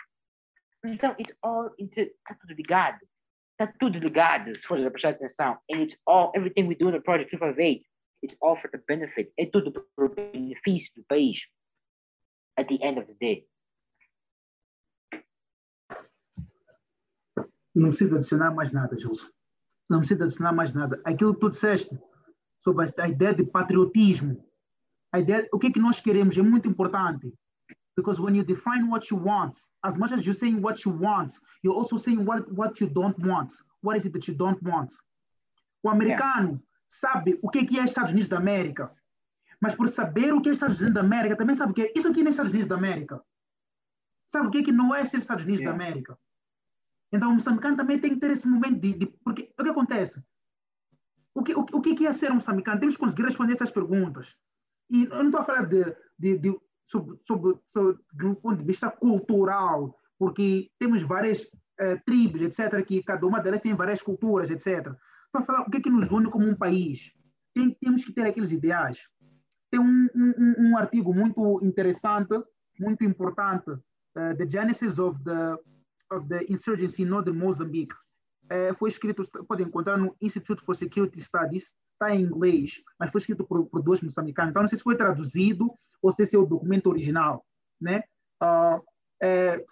Então, 0.84 1.16
it's 1.18 1.34
all 1.42 1.74
está 1.78 2.34
tudo 2.38 2.54
ligado. 2.54 3.00
Está 3.52 3.72
tudo 3.78 3.98
ligado, 3.98 4.54
se 4.54 4.66
for 4.66 4.78
prestar 4.90 5.10
atenção. 5.10 5.58
And 5.70 5.82
it's 5.82 5.96
all, 6.06 6.30
everything 6.34 6.66
we 6.66 6.74
do 6.74 6.88
in 6.88 6.92
the 6.92 7.00
project 7.00 7.30
358, 7.30 7.82
it's 8.22 8.36
all 8.40 8.54
for 8.54 8.70
the 8.70 8.78
benefit. 8.86 9.32
É 9.38 9.46
tudo 9.46 9.72
para 9.72 10.04
o 10.04 10.08
benefício 10.08 10.92
do 10.94 11.04
país. 11.04 11.48
At 12.56 12.68
the 12.68 12.78
end 12.82 12.99
of 12.99 13.06
the 13.06 13.14
day. 13.14 13.46
Não 17.75 17.88
precisa 17.88 18.16
adicionar 18.16 18.54
mais 18.54 18.73
nada, 18.73 18.96
Gilson. 18.99 19.28
Não 19.90 19.99
precisa 19.99 20.25
adicionar 20.25 20.52
mais 20.52 20.73
nada. 20.73 21.00
Aquilo 21.04 21.34
que 21.34 21.40
tu 21.40 21.50
disseste 21.50 21.99
sobre 22.62 22.87
a 22.99 23.08
ideia 23.08 23.34
de 23.34 23.44
patriotismo, 23.44 24.44
a 25.12 25.18
ideia, 25.18 25.49
o 25.52 25.58
que 25.58 25.66
é 25.66 25.73
que 25.73 25.80
nós 25.80 26.00
queremos 26.00 26.38
é 26.38 26.42
muito 26.42 26.68
importante. 26.68 27.32
Because 27.96 28.20
when 28.20 28.37
you 28.37 28.44
define 28.44 28.88
what 28.88 29.11
you 29.11 29.18
want, 29.18 29.56
as 29.82 29.96
much 29.96 30.12
as 30.12 30.25
you're 30.25 30.34
saying 30.34 30.61
what 30.61 30.84
you 30.84 30.92
want, 30.92 31.38
you're 31.62 31.76
also 31.76 31.96
saying 31.96 32.25
what, 32.25 32.50
what 32.52 32.80
you 32.80 32.88
don't 32.88 33.16
want. 33.18 33.52
What 33.82 33.96
is 33.96 34.06
it 34.06 34.12
that 34.12 34.26
you 34.26 34.34
don't 34.37 34.61
want? 34.62 34.92
O 35.82 35.90
americano 35.90 36.49
yeah. 36.49 36.62
sabe 36.88 37.38
o 37.42 37.49
que 37.49 37.78
é 37.78 37.84
Estados 37.84 38.12
Unidos 38.12 38.28
da 38.28 38.38
América, 38.38 38.90
mas 39.64 39.75
por 39.75 39.88
saber 39.88 40.35
o 40.35 40.42
que 40.42 40.50
é 40.50 40.52
Estados 40.52 40.78
Unidos 40.78 40.92
da 40.92 41.00
América, 41.00 41.37
também 41.37 41.56
sabe 41.56 41.73
o 41.73 41.75
que 41.75 41.85
é 41.85 41.92
isso 41.97 42.06
aqui 42.06 42.23
não 42.23 42.28
é 42.28 42.30
Estados 42.33 42.52
Unidos 42.52 42.68
da 42.68 42.76
América. 42.76 43.25
Sabe 44.30 44.47
o 44.47 44.50
que 44.50 44.59
é 44.59 44.62
que 44.62 44.73
não 44.73 44.94
é 44.94 45.02
ser 45.06 45.21
Estados 45.21 45.44
Unidos 45.44 45.62
yeah. 45.62 45.78
da 45.78 45.83
América? 45.83 46.18
Então 47.11 47.30
o 47.30 47.33
moçambicano 47.33 47.75
também 47.75 47.99
tem 47.99 48.11
que 48.11 48.21
ter 48.21 48.30
esse 48.30 48.47
momento 48.47 48.78
de, 48.78 48.92
de 48.92 49.06
porque 49.25 49.50
o 49.59 49.64
que 49.64 49.71
acontece? 49.71 50.23
O 51.35 51.42
que, 51.42 51.54
o, 51.54 51.61
o 51.61 51.80
que 51.80 52.06
é 52.06 52.12
ser 52.12 52.30
um 52.30 52.35
moçambicano? 52.35 52.78
Temos 52.78 52.94
que 52.97 53.00
conseguir 53.00 53.23
responder 53.23 53.54
essas 53.54 53.71
perguntas. 53.71 54.37
E 54.90 55.04
eu 55.04 55.16
não 55.16 55.26
estou 55.26 55.40
a 55.40 55.44
falar 55.44 55.64
de, 55.64 55.97
de, 56.18 56.37
de 56.37 56.61
sob, 56.87 57.18
sob, 57.26 57.59
sob, 57.73 57.99
do 58.12 58.37
ponto 58.37 58.59
de 58.59 58.66
vista 58.66 58.90
cultural, 58.90 59.99
porque 60.18 60.71
temos 60.78 61.02
várias 61.02 61.40
uh, 61.40 61.99
tribos, 62.04 62.42
etc., 62.42 62.85
que 62.85 63.02
cada 63.02 63.26
uma 63.26 63.40
delas 63.40 63.62
tem 63.62 63.75
várias 63.75 64.02
culturas, 64.02 64.50
etc. 64.50 64.92
Para 65.33 65.42
falar 65.42 65.62
o 65.62 65.71
que 65.71 65.78
é 65.78 65.80
que 65.80 65.88
nos 65.88 66.11
une 66.11 66.30
como 66.30 66.47
um 66.47 66.54
país, 66.54 67.14
tem, 67.54 67.71
temos 67.80 68.04
que 68.04 68.12
ter 68.12 68.26
aqueles 68.26 68.52
ideais. 68.52 69.09
Tem 69.74 69.80
um, 69.80 70.08
um, 70.14 70.54
um 70.68 70.78
artigo 70.78 71.12
muito 71.12 71.58
interessante, 71.60 72.40
muito 72.78 73.02
importante, 73.02 73.72
uh, 73.72 74.36
The 74.38 74.48
Genesis 74.48 75.00
of 75.00 75.18
the, 75.24 75.58
of 76.12 76.28
the 76.28 76.44
Insurgency 76.48 77.02
in 77.02 77.06
Northern 77.06 77.36
Mozambique. 77.36 77.92
Uh, 78.44 78.72
foi 78.78 78.90
escrito, 78.90 79.28
pode 79.48 79.64
encontrar 79.64 79.96
no 79.96 80.14
Institute 80.20 80.62
for 80.64 80.76
Security 80.76 81.20
Studies, 81.20 81.72
está 81.92 82.14
em 82.14 82.20
inglês, 82.20 82.80
mas 83.00 83.10
foi 83.10 83.20
escrito 83.20 83.42
por, 83.42 83.66
por 83.66 83.82
dois 83.82 84.00
moçambicanos. 84.00 84.50
Então, 84.50 84.62
não 84.62 84.68
sei 84.68 84.78
se 84.78 84.84
foi 84.84 84.94
traduzido 84.96 85.68
ou 86.00 86.12
se 86.12 86.22
esse 86.22 86.36
é 86.36 86.38
o 86.38 86.46
documento 86.46 86.88
original. 86.88 87.44
Né? 87.80 88.04
Uh, 88.40 88.80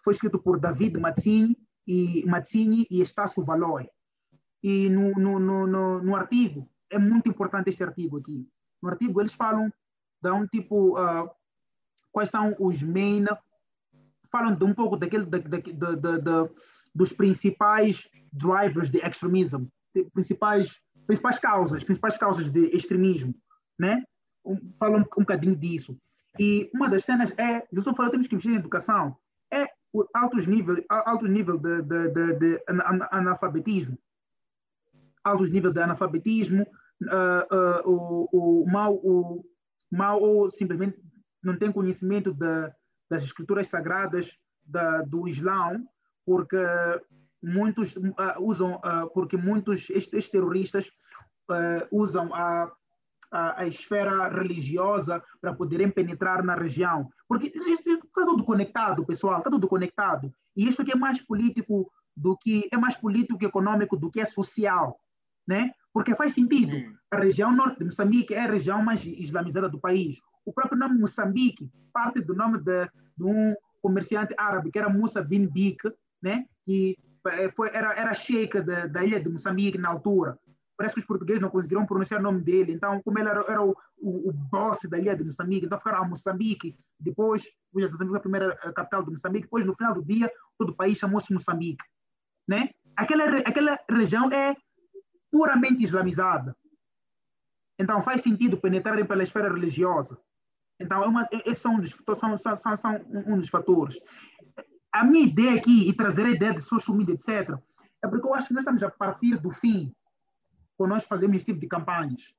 foi 0.03 0.15
escrito 0.15 0.37
por 0.37 0.59
David 0.59 0.99
Mazzini 0.99 1.57
e, 1.87 2.27
Mazzini 2.27 2.89
e 2.91 3.01
Estácio 3.01 3.45
Valoi. 3.45 3.89
E 4.65 4.91
no, 4.91 5.13
no, 5.13 5.39
no, 5.39 6.03
no, 6.03 6.17
artigo, 6.17 6.69
é 6.91 6.99
muito 6.99 7.29
importante 7.29 7.71
este 7.71 7.85
artigo 7.85 8.19
aqui. 8.19 8.49
No 8.83 8.89
artigo, 8.89 9.21
eles 9.21 9.33
falam 9.33 9.73
um 10.31 10.47
tipo, 10.47 10.99
uh, 10.99 11.31
quais 12.13 12.31
são 12.31 12.55
os 12.59 12.83
main, 12.83 13.25
falam 14.31 14.55
de 14.55 14.65
um 14.65 14.75
pouco 14.75 14.97
daquele, 14.97 15.25
de, 15.25 15.41
de, 15.41 15.73
de, 15.73 16.51
dos 16.95 17.13
principais 17.13 18.09
drivers 18.33 18.91
de 18.91 18.99
extremismo, 18.99 19.69
principais 20.13 20.81
principais 21.07 21.39
causas, 21.39 21.85
principais 21.85 22.17
causas 22.17 22.51
de 22.51 22.75
extremismo, 22.75 23.35
né? 23.79 24.03
Um, 24.45 24.57
fala 24.79 24.99
um, 24.99 25.01
um 25.01 25.21
bocadinho 25.21 25.57
disso. 25.57 25.97
E 26.39 26.71
uma 26.75 26.89
das 26.89 27.05
cenas 27.05 27.33
é, 27.39 27.67
eu 27.71 27.83
falou, 27.83 28.11
temos 28.11 28.27
que 28.27 28.35
investir 28.35 28.55
em 28.55 28.59
educação, 28.59 29.17
é 29.53 29.67
o 29.93 30.05
alto 30.15 30.37
nível, 30.39 30.83
alto 30.89 31.27
nível 31.27 31.59
de, 31.59 31.83
de, 31.83 32.09
de, 32.09 32.39
de 32.39 32.65
analfabetismo. 33.11 33.99
Altos 35.23 35.51
níveis 35.51 35.75
de 35.75 35.83
analfabetismo, 35.83 36.63
uh, 36.63 37.87
uh, 37.87 37.89
o, 37.89 38.29
o, 38.33 38.65
o 38.65 39.45
mal 39.93 40.21
ou 40.21 40.51
simplesmente 40.51 40.99
não 41.43 41.57
tem 41.57 41.71
conhecimento 41.71 42.33
de, 42.33 42.73
das 43.11 43.23
escrituras 43.23 43.69
sagradas 43.69 44.39
da, 44.65 45.03
do 45.03 45.29
Islão, 45.29 45.87
porque 46.25 46.57
muitos 47.43 47.97
uh, 47.97 48.03
usam, 48.41 48.77
uh, 48.77 49.11
porque 49.13 49.37
muitos 49.37 49.91
estes, 49.91 50.31
terroristas 50.31 50.87
uh, 51.51 51.87
usam 51.91 52.33
a, 52.33 52.73
a, 53.31 53.63
a, 53.63 53.67
esfera 53.67 54.29
religiosa 54.29 55.23
para 55.41 55.53
poderem 55.53 55.91
penetrar 55.91 56.43
na 56.43 56.55
região. 56.55 57.11
Porque 57.29 57.53
está 57.55 58.25
tudo 58.25 58.45
conectado, 58.45 59.05
pessoal, 59.05 59.39
está 59.39 59.51
tudo 59.51 59.69
conectado. 59.69 60.33
E 60.57 60.69
isso 60.69 60.81
aqui 60.81 60.93
é 60.93 60.97
mais 60.97 61.21
político 61.21 61.91
do 62.17 62.37
que 62.37 62.69
é 62.71 62.77
mais 62.77 62.97
político 62.97 63.45
econômico 63.45 63.97
do 63.97 64.11
que 64.11 64.21
é 64.21 64.27
social, 64.27 64.99
né? 65.47 65.73
Porque 65.93 66.15
faz 66.15 66.33
sentido. 66.33 66.77
A 67.11 67.19
região 67.19 67.55
norte 67.55 67.79
de 67.79 67.85
Moçambique 67.85 68.35
é 68.35 68.41
a 68.41 68.51
região 68.51 68.83
mais 68.83 69.05
islamizada 69.05 69.69
do 69.69 69.79
país. 69.79 70.19
O 70.45 70.53
próprio 70.53 70.79
nome 70.79 70.99
Moçambique 70.99 71.71
parte 71.93 72.21
do 72.21 72.35
nome 72.35 72.59
de, 72.59 72.85
de 73.17 73.25
um 73.25 73.55
comerciante 73.83 74.35
árabe 74.39 74.71
que 74.71 74.79
era 74.79 74.89
Musa 74.89 75.23
bin 75.23 75.47
Bik, 75.47 75.93
né? 76.23 76.47
Que 76.65 76.97
é, 77.27 77.51
foi, 77.51 77.69
era, 77.73 77.93
era 77.93 78.15
sheik 78.15 78.61
da, 78.61 78.87
da 78.87 79.05
ilha 79.05 79.21
de 79.21 79.29
Moçambique 79.29 79.79
na 79.79 79.91
altura. 79.91 80.39
Parece 80.77 80.95
que 80.95 81.01
os 81.01 81.07
portugueses 81.07 81.41
não 81.41 81.51
conseguiram 81.51 81.87
pronunciar 81.87 82.19
o 82.19 82.23
nome 82.23 82.41
dele. 82.41 82.73
Então, 82.73 83.01
como 83.03 83.19
ele 83.19 83.29
era, 83.29 83.45
era 83.47 83.63
o, 83.63 83.77
o, 83.99 84.31
o 84.31 84.33
boss 84.33 84.81
da 84.89 84.99
ilha 84.99 85.15
de 85.15 85.23
Moçambique, 85.23 85.67
então 85.67 85.79
ficaram 85.79 86.03
a 86.03 86.09
Moçambique. 86.09 86.77
Depois, 86.99 87.45
Moçambique 87.73 88.09
foi 88.09 88.17
a 88.17 88.21
primeira 88.21 88.57
capital 88.73 89.05
de 89.05 89.11
Moçambique. 89.11 89.45
Depois, 89.45 89.65
no 89.65 89.75
final 89.75 89.95
do 89.95 90.03
dia, 90.03 90.31
todo 90.59 90.71
o 90.71 90.75
país 90.75 90.99
chamou-se 90.99 91.33
Moçambique. 91.33 91.85
Né? 92.49 92.71
Aquela, 92.97 93.25
aquela 93.39 93.79
região 93.89 94.31
é 94.33 94.57
puramente 95.33 95.83
islamizada. 95.83 96.57
Então, 97.79 98.03
faz 98.03 98.21
sentido 98.21 98.57
penetrarem 98.57 99.05
pela 99.05 99.25
esfera 99.25 99.53
religiosa. 99.53 100.17
Então, 100.79 101.03
é 101.03 101.07
uma, 101.07 101.29
esses 101.33 101.59
são, 101.59 101.83
são, 102.15 102.37
são, 102.37 102.57
são, 102.57 102.77
são 102.77 103.01
um 103.27 103.39
dos 103.39 103.49
fatores 103.49 103.99
a 104.93 105.05
minha 105.05 105.25
ideia 105.25 105.57
aqui, 105.57 105.89
e 105.89 105.93
trazer 105.93 106.27
a 106.27 106.31
ideia 106.31 106.53
de 106.53 106.61
social 106.61 106.97
media, 106.97 107.15
etc., 107.15 107.59
é 108.03 108.09
porque 108.09 108.27
eu 108.27 108.35
acho 108.35 108.49
que 108.49 108.55
nós 108.55 108.63
estamos 108.63 108.83
a 108.83 108.91
partir 108.91 109.39
do 109.39 109.51
fim 109.51 109.95
quando 110.77 110.91
nós 110.91 111.05
fazemos 111.05 111.37
esse 111.37 111.47
tipo 111.47 111.61
de 111.61 111.69
campanhas, 111.69 112.35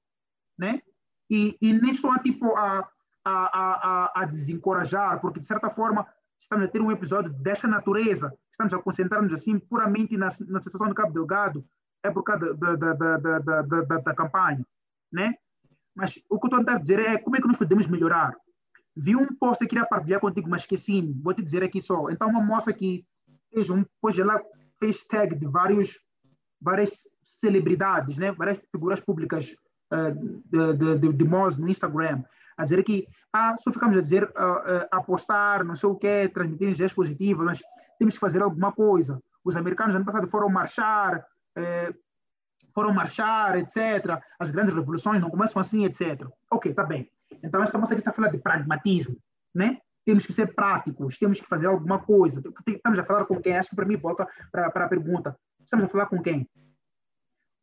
né? 0.58 0.82
E, 1.30 1.58
e 1.62 1.74
nem 1.74 1.94
só 1.94 2.18
tipo 2.20 2.54
a, 2.56 2.88
a, 3.24 3.32
a, 3.34 4.22
a, 4.22 4.26
desencorajar, 4.26 5.22
porque 5.22 5.40
de 5.40 5.48
certa 5.48 5.70
forma 5.70 6.06
estamos 6.40 6.66
a 6.66 6.68
ter 6.68 6.82
um 6.82 6.92
episódio 6.92 7.32
dessa 7.32 7.66
natureza, 7.66 8.38
estamos 8.52 8.74
a 8.74 8.80
concentrar-nos 8.80 9.34
assim 9.34 9.58
puramente 9.58 10.18
na, 10.18 10.28
na 10.48 10.60
situação 10.60 10.90
do 10.90 10.96
Cabo 10.96 11.14
Delgado, 11.14 11.66
é 12.04 12.12
por 12.12 12.24
causa 12.24 12.54
da, 12.54 12.76
da, 12.76 12.94
da, 12.94 13.18
da, 13.18 13.62
da, 13.62 13.82
da, 13.98 14.14
campanha, 14.14 14.66
né? 15.12 15.34
Mas 15.96 16.20
o 16.30 16.40
que 16.40 16.54
eu 16.54 16.60
estou 16.60 16.74
a 16.74 16.78
dizer 16.78 17.00
é 17.00 17.18
como 17.18 17.36
é 17.36 17.42
que 17.42 17.48
nós 17.48 17.58
podemos 17.58 17.88
melhorar. 17.88 18.36
Vi 18.96 19.16
um 19.16 19.28
post 19.36 19.64
que 19.64 19.70
queria 19.70 19.86
partilhar 19.86 20.20
contigo, 20.20 20.50
mas 20.50 20.62
esqueci-me. 20.62 21.14
Vou 21.14 21.34
te 21.34 21.42
dizer 21.42 21.64
aqui 21.64 21.82
só. 21.82 22.10
Então, 22.10 22.30
uma 22.30 22.44
moça 22.44 22.74
que 22.74 23.06
fez 23.52 23.70
um, 23.70 23.84
pois 24.02 24.18
ela 24.18 24.42
fez 24.80 25.04
tag 25.06 25.36
de 25.36 25.46
vários, 25.46 26.00
várias 26.62 27.08
celebridades, 27.24 28.18
né? 28.18 28.32
várias 28.32 28.60
figuras 28.72 29.00
públicas 29.00 29.56
uh, 29.92 30.12
de, 30.46 30.74
de, 30.78 31.00
de, 31.00 31.14
de 31.14 31.24
no 31.26 31.70
Instagram, 31.70 32.24
a 32.58 32.64
dizer 32.64 32.84
que 32.84 33.08
ah, 33.32 33.56
só 33.58 33.72
ficamos 33.72 33.98
a 33.98 34.02
dizer, 34.02 34.24
uh, 34.24 34.28
uh, 34.28 34.88
apostar, 34.92 35.64
não 35.64 35.76
sei 35.76 35.90
o 35.90 35.96
quê, 35.96 36.30
transmitir 36.30 36.68
energias 36.68 36.94
positivas, 36.94 37.46
mas 37.46 37.62
temos 37.98 38.14
que 38.14 38.20
fazer 38.20 38.42
alguma 38.42 38.72
coisa. 38.72 39.20
Os 39.44 39.56
americanos, 39.56 39.96
ano 39.96 40.06
passado, 40.06 40.28
foram 40.28 40.50
marchar, 40.50 41.26
eh, 41.56 41.94
foram 42.74 42.94
marchar, 42.94 43.58
etc. 43.58 44.22
As 44.40 44.50
grandes 44.50 44.74
revoluções 44.74 45.22
não 45.22 45.30
começam 45.30 45.60
assim, 45.60 45.86
etc. 45.86 46.28
Ok, 46.52 46.72
está 46.72 46.84
bem. 46.84 47.10
Então, 47.44 47.64
esta 47.64 47.78
moça 47.78 47.94
aqui 47.94 48.02
está 48.02 48.12
falando 48.12 48.32
de 48.32 48.38
pragmatismo, 48.40 49.18
né? 49.54 49.80
Temos 50.06 50.26
que 50.26 50.34
ser 50.34 50.54
práticos, 50.54 51.18
temos 51.18 51.40
que 51.40 51.48
fazer 51.48 51.68
alguma 51.68 52.00
coisa. 52.00 52.42
Estamos 52.68 53.00
a 53.00 53.06
falar 53.06 53.26
com 53.26 53.40
quem? 53.40 53.58
Acho 53.58 53.70
que 53.70 53.76
para 53.76 53.86
mim 53.86 53.96
volta 53.96 54.28
para 54.52 54.68
a 54.68 54.90
pergunta. 54.90 55.38
Estamos 55.64 55.86
a 55.86 55.88
falar 55.88 56.08
com 56.08 56.22
quem? 56.22 56.48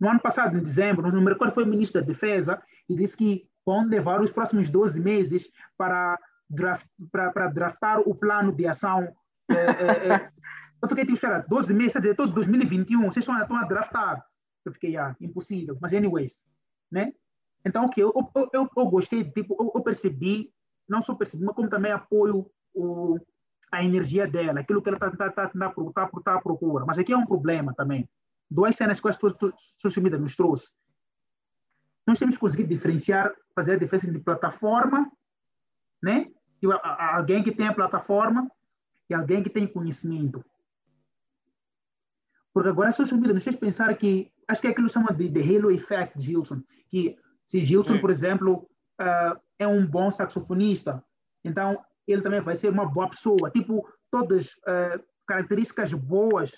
No 0.00 0.08
ano 0.08 0.20
passado, 0.20 0.56
em 0.56 0.62
dezembro, 0.62 1.12
no 1.12 1.20
mercado 1.20 1.52
foi 1.52 1.64
o 1.64 1.66
ministro 1.66 2.00
da 2.00 2.06
Defesa 2.06 2.62
e 2.88 2.96
disse 2.96 3.14
que 3.16 3.46
vão 3.66 3.84
levar 3.84 4.22
os 4.22 4.32
próximos 4.32 4.70
12 4.70 4.98
meses 4.98 5.50
para, 5.76 6.18
draft, 6.48 6.86
para, 7.12 7.30
para 7.30 7.48
draftar 7.48 8.00
o 8.00 8.14
plano 8.14 8.52
de 8.52 8.66
ação. 8.66 9.14
É, 9.50 10.14
é. 10.14 10.30
Eu 10.82 10.88
fiquei 10.88 11.04
tipo, 11.04 11.14
espera, 11.14 11.44
12 11.48 11.74
meses, 11.74 11.92
quer 11.92 11.98
dizer, 12.00 12.16
todo 12.16 12.32
2021, 12.32 13.00
vocês 13.02 13.18
estão, 13.18 13.38
estão 13.40 13.56
a 13.56 13.64
draftar. 13.64 14.24
Eu 14.64 14.72
fiquei, 14.72 14.96
ah, 14.96 15.14
impossível. 15.20 15.76
Mas, 15.80 15.92
anyways, 15.92 16.46
né? 16.90 17.12
Então, 17.64 17.84
o 17.84 17.90
que 17.90 18.00
eu, 18.00 18.12
eu, 18.14 18.50
eu, 18.52 18.70
eu, 18.76 18.86
gostei, 18.86 19.22
tipo, 19.24 19.54
eu, 19.60 19.70
eu, 19.74 19.82
percebi, 19.82 20.52
não 20.88 21.02
só 21.02 21.14
percebi, 21.14 21.44
mas 21.44 21.54
como 21.54 21.68
também 21.68 21.92
apoio 21.92 22.50
o, 22.74 23.18
a 23.70 23.84
energia 23.84 24.26
dela, 24.26 24.60
aquilo 24.60 24.80
que 24.80 24.88
ela 24.88 24.96
está 24.96 25.10
tá, 25.10 25.30
tá, 25.30 25.48
tá, 25.48 25.70
tá, 25.92 26.10
tá 26.24 26.34
à 26.34 26.40
procura. 26.40 26.84
Mas 26.86 26.98
aqui 26.98 27.12
é 27.12 27.16
um 27.16 27.26
problema 27.26 27.74
também. 27.74 28.08
Duas 28.50 28.74
cenas 28.74 28.98
que 28.98 29.08
a 29.08 29.12
social 29.12 30.02
media 30.02 30.18
nos 30.18 30.34
trouxe. 30.34 30.72
Nós 32.06 32.18
temos 32.18 32.34
que 32.34 32.40
conseguir 32.40 32.64
diferenciar, 32.64 33.32
fazer 33.54 33.74
a 33.74 33.78
diferença 33.78 34.08
entre 34.08 34.20
plataforma, 34.20 35.10
né? 36.02 36.26
E 36.62 36.66
alguém 36.98 37.42
que 37.42 37.52
tem 37.52 37.68
a 37.68 37.74
plataforma 37.74 38.50
e 39.08 39.14
alguém 39.14 39.42
que 39.42 39.50
tem 39.50 39.66
conhecimento. 39.66 40.44
Porque 42.52 42.68
agora 42.68 42.88
a 42.88 42.92
social 42.92 43.18
media 43.18 43.34
nos 43.34 43.44
fez 43.44 43.56
pensar 43.56 43.94
que, 43.96 44.32
acho 44.48 44.60
que 44.60 44.66
é 44.66 44.70
aquilo 44.70 44.88
que 44.88 44.92
chama 44.92 45.12
de, 45.12 45.28
de 45.28 45.40
halo 45.40 45.70
effect, 45.70 46.20
Gilson, 46.20 46.62
que 46.88 47.16
se 47.46 47.62
Gilson, 47.62 47.98
por 48.00 48.10
exemplo, 48.10 48.68
uh, 49.00 49.40
é 49.58 49.66
um 49.66 49.86
bom 49.86 50.10
saxofonista, 50.10 51.02
então 51.44 51.84
ele 52.06 52.22
também 52.22 52.40
vai 52.40 52.56
ser 52.56 52.70
uma 52.70 52.86
boa 52.86 53.08
pessoa. 53.08 53.50
Tipo, 53.50 53.88
todas 54.10 54.48
uh, 54.48 55.02
características 55.26 55.92
boas, 55.94 56.52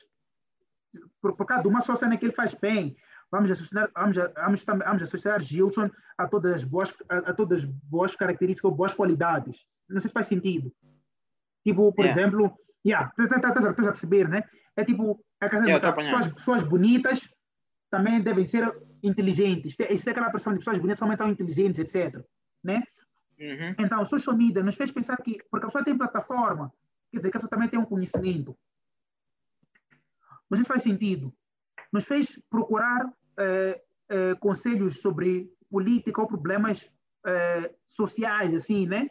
por, 1.20 1.36
por 1.36 1.46
causa 1.46 1.62
de 1.62 1.68
uma 1.68 1.80
só 1.80 1.96
cena 1.96 2.16
que 2.16 2.26
ele 2.26 2.34
faz 2.34 2.54
bem. 2.54 2.96
Vamos 3.30 3.50
associar, 3.50 3.90
vamos, 3.94 4.16
vamos, 4.16 4.64
vamos 4.64 5.02
associar 5.02 5.40
Gilson 5.40 5.90
a 6.18 6.28
todas 6.28 6.56
as 6.56 6.64
boas, 6.64 6.94
a, 7.08 7.18
a 7.18 7.34
todas 7.34 7.60
as 7.60 7.64
boas 7.64 8.14
características 8.14 8.70
ou 8.70 8.76
boas 8.76 8.94
qualidades. 8.94 9.60
Não 9.88 10.00
sei 10.00 10.08
se 10.08 10.14
faz 10.14 10.26
sentido. 10.26 10.72
Tipo, 11.64 11.92
por 11.92 12.04
yeah. 12.04 12.20
exemplo, 12.20 12.58
yeah, 12.84 13.08
estás 13.18 13.28
tá, 13.40 13.52
tá, 13.52 13.60
tá, 13.60 13.70
a 13.70 13.92
perceber, 13.92 14.28
né? 14.28 14.42
É 14.76 14.84
tipo, 14.84 15.22
é 15.42 15.66
yeah, 15.66 15.92
pessoas, 15.92 16.28
pessoas 16.28 16.62
bonitas 16.62 17.28
também 17.90 18.22
devem 18.22 18.44
ser 18.44 18.72
inteligentes. 19.02 19.76
Isso 19.90 20.08
é 20.08 20.12
aquela 20.12 20.30
pessoa 20.30 20.52
de 20.54 20.60
pessoas 20.60 20.78
bonitas 20.78 20.98
também 20.98 21.16
tão 21.16 21.28
inteligentes, 21.28 21.80
etc. 21.80 22.24
Né? 22.62 22.82
Uhum. 23.38 23.74
Então, 23.78 24.04
social 24.04 24.36
media 24.36 24.62
nos 24.62 24.76
fez 24.76 24.92
pensar 24.92 25.16
que, 25.16 25.38
porque 25.50 25.66
a 25.66 25.68
pessoa 25.68 25.84
tem 25.84 25.98
plataforma, 25.98 26.72
quer 27.10 27.16
dizer 27.18 27.30
que 27.30 27.36
a 27.36 27.40
pessoa 27.40 27.50
também 27.50 27.68
tem 27.68 27.78
um 27.78 27.84
conhecimento. 27.84 28.56
Mas 30.48 30.60
isso 30.60 30.68
faz 30.68 30.82
sentido. 30.82 31.34
Nos 31.92 32.04
fez 32.04 32.38
procurar 32.48 33.12
eh, 33.38 33.82
eh, 34.08 34.34
conselhos 34.36 35.00
sobre 35.00 35.50
política 35.70 36.20
ou 36.20 36.28
problemas 36.28 36.90
eh, 37.26 37.74
sociais, 37.86 38.54
assim, 38.54 38.86
né? 38.86 39.10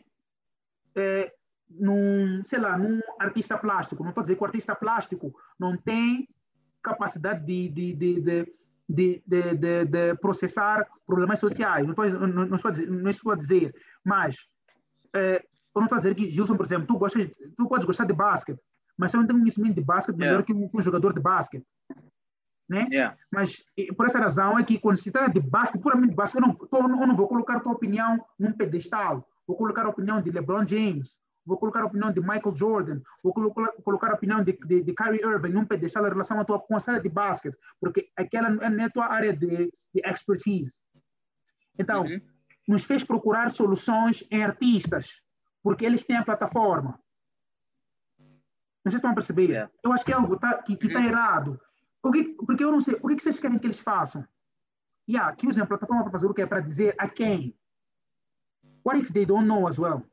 Num, 1.80 2.44
sei 2.46 2.60
lá, 2.60 2.78
num 2.78 3.00
artista 3.20 3.58
plástico. 3.58 4.04
Não 4.04 4.10
estou 4.10 4.22
a 4.22 4.24
dizer 4.24 4.36
que 4.36 4.44
o 4.44 4.46
artista 4.46 4.76
plástico 4.76 5.34
não 5.60 5.78
tem 5.78 6.28
capacidade 6.82 7.46
de, 7.46 7.70
de, 7.70 7.94
de, 7.94 8.22
de 8.22 8.54
de, 8.92 9.24
de, 9.26 9.56
de, 9.56 9.86
de 9.86 10.16
processar 10.16 10.86
problemas 11.08 11.40
sociais. 11.40 11.86
Não 11.86 11.92
estou, 11.92 12.10
não, 12.10 12.46
não, 12.46 12.56
estou 12.56 12.70
a 12.70 12.72
dizer, 12.72 12.90
não 12.90 13.10
estou 13.10 13.32
a 13.32 13.36
dizer, 13.36 13.74
mas 14.04 14.36
é, 15.16 15.38
eu 15.74 15.80
não 15.80 15.84
estou 15.84 15.96
a 15.96 16.00
dizer 16.00 16.16
que, 16.16 16.30
Gilson, 16.30 16.58
por 16.58 16.66
exemplo, 16.66 16.88
tu, 16.88 16.98
gostas, 16.98 17.30
tu 17.58 17.68
podes 17.68 17.86
gostar 17.86 18.06
de 18.06 18.14
basquete, 18.14 18.60
mas 18.98 19.12
você 19.12 19.18
não 19.18 19.26
tem 19.26 19.36
um 19.36 19.40
conhecimento 19.40 19.76
de 19.76 19.82
basquete 19.82 20.18
melhor 20.18 20.44
yeah. 20.44 20.46
que, 20.46 20.54
um, 20.54 20.68
que 20.68 20.78
um 20.78 20.82
jogador 20.82 21.14
de 21.14 21.22
basquete. 21.22 21.66
Né? 22.70 22.88
Yeah. 22.92 23.18
Mas 23.32 23.64
por 23.96 24.06
essa 24.06 24.20
razão 24.20 24.58
é 24.58 24.64
que 24.64 24.78
quando 24.78 24.98
se 24.98 25.12
trata 25.12 25.32
de 25.32 25.40
basquete, 25.40 25.82
puramente 25.82 26.14
basquete, 26.14 26.44
eu 26.44 26.48
não, 26.48 27.02
eu 27.02 27.08
não 27.08 27.16
vou 27.16 27.28
colocar 27.28 27.58
a 27.58 27.60
tua 27.60 27.74
opinião 27.74 28.24
num 28.38 28.52
pedestal. 28.52 29.28
Vou 29.48 29.58
colocar 29.58 29.86
a 29.86 29.90
opinião 29.90 30.22
de 30.22 30.32
LeBron 30.32 30.66
James, 30.68 31.18
vou 31.46 31.58
colocar 31.58 31.82
a 31.82 31.86
opinião 31.86 32.12
de 32.12 32.20
Michael 32.20 32.56
Jordan, 32.56 33.02
vou 33.24 33.34
colocar, 33.34 34.12
a 34.12 34.14
opinião 34.14 34.44
de, 34.44 34.54
de, 34.54 34.84
de 34.84 34.94
Kyrie 34.94 35.22
Irving 35.22 35.50
num 35.50 35.66
pedestal 35.66 36.06
em 36.06 36.10
relação 36.10 36.40
à 36.40 36.46
tua 36.46 36.60
conselha 36.60 37.00
de 37.00 37.10
basquete, 37.10 37.58
porque 37.80 38.10
aquela 38.16 38.50
não 38.50 38.84
é 38.84 38.86
a 38.86 38.90
tua 38.90 39.08
área 39.08 39.36
de, 39.36 39.72
de 39.94 40.02
expertise. 40.06 40.74
Então, 41.78 42.04
uhum. 42.04 42.22
nos 42.68 42.84
fez 42.84 43.04
procurar 43.04 43.50
soluções 43.52 44.24
em 44.30 44.44
artistas, 44.44 45.22
porque 45.64 45.86
eles 45.86 46.06
têm 46.06 46.18
a 46.18 46.26
plataforma. 46.26 47.00
Não 48.84 48.92
sei 48.92 48.92
se 48.92 48.98
estão 48.98 49.12
a 49.12 49.16
perceber. 49.16 49.50
Yeah. 49.50 49.72
Eu 49.84 49.94
acho 49.94 50.04
que 50.04 50.12
é 50.12 50.16
algo 50.16 50.38
tá, 50.38 50.62
que 50.62 50.74
está 50.74 51.00
uhum. 51.00 51.06
errado. 51.06 51.62
Porque, 52.02 52.24
porque 52.46 52.64
eu 52.64 52.72
não 52.72 52.82
sei, 52.82 52.96
o 53.02 53.08
que 53.08 53.22
vocês 53.22 53.40
querem 53.40 53.60
que 53.60 53.68
eles 53.68 53.80
façam? 53.80 54.28
Yeah, 55.08 55.36
que 55.36 55.48
usem 55.48 55.64
a 55.64 55.68
plataforma 55.68 56.04
para 56.04 56.12
fazer 56.12 56.28
o 56.28 56.34
que 56.34 56.42
é 56.42 56.48
para 56.48 56.62
dizer 56.62 56.96
a 56.98 57.08
quem? 57.08 57.56
What 58.84 59.00
if 59.00 59.12
they 59.12 59.26
don't 59.26 59.48
know 59.48 59.68
as 59.68 59.78
well? 59.78 60.04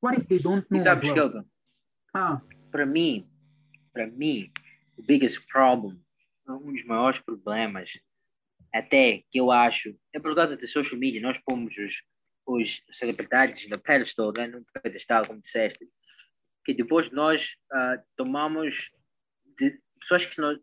What 0.00 0.18
if 0.18 0.28
they 0.28 0.38
don't 0.38 0.66
know? 0.70 0.78
E 0.78 0.80
sabes, 0.80 1.04
well? 1.04 1.14
Kelton? 1.14 1.44
Ah. 2.14 2.40
Para 2.70 2.86
mim, 2.86 3.28
para 3.92 4.06
mim, 4.06 4.50
o 4.98 5.02
biggest 5.02 5.46
problem, 5.48 5.98
um 6.48 6.72
dos 6.72 6.84
maiores 6.84 7.20
problemas, 7.20 7.98
até 8.72 9.24
que 9.30 9.38
eu 9.38 9.50
acho, 9.50 9.96
é 10.12 10.20
por 10.20 10.34
causa 10.34 10.56
da 10.56 10.66
social 10.66 10.98
media, 10.98 11.20
nós 11.20 11.38
pomos 11.38 11.76
os, 11.78 12.02
os 12.46 12.82
celebridades 12.92 13.68
no 13.68 13.78
pedestal, 13.78 14.32
né, 14.36 14.46
no 14.46 14.64
pedestal, 14.82 15.26
como 15.26 15.40
disseste, 15.40 15.88
que 16.64 16.74
depois 16.74 17.10
nós 17.10 17.56
uh, 17.72 18.02
tomamos 18.16 18.90
de 19.58 19.80
pessoas 20.00 20.26
que 20.26 20.40
nós, 20.40 20.58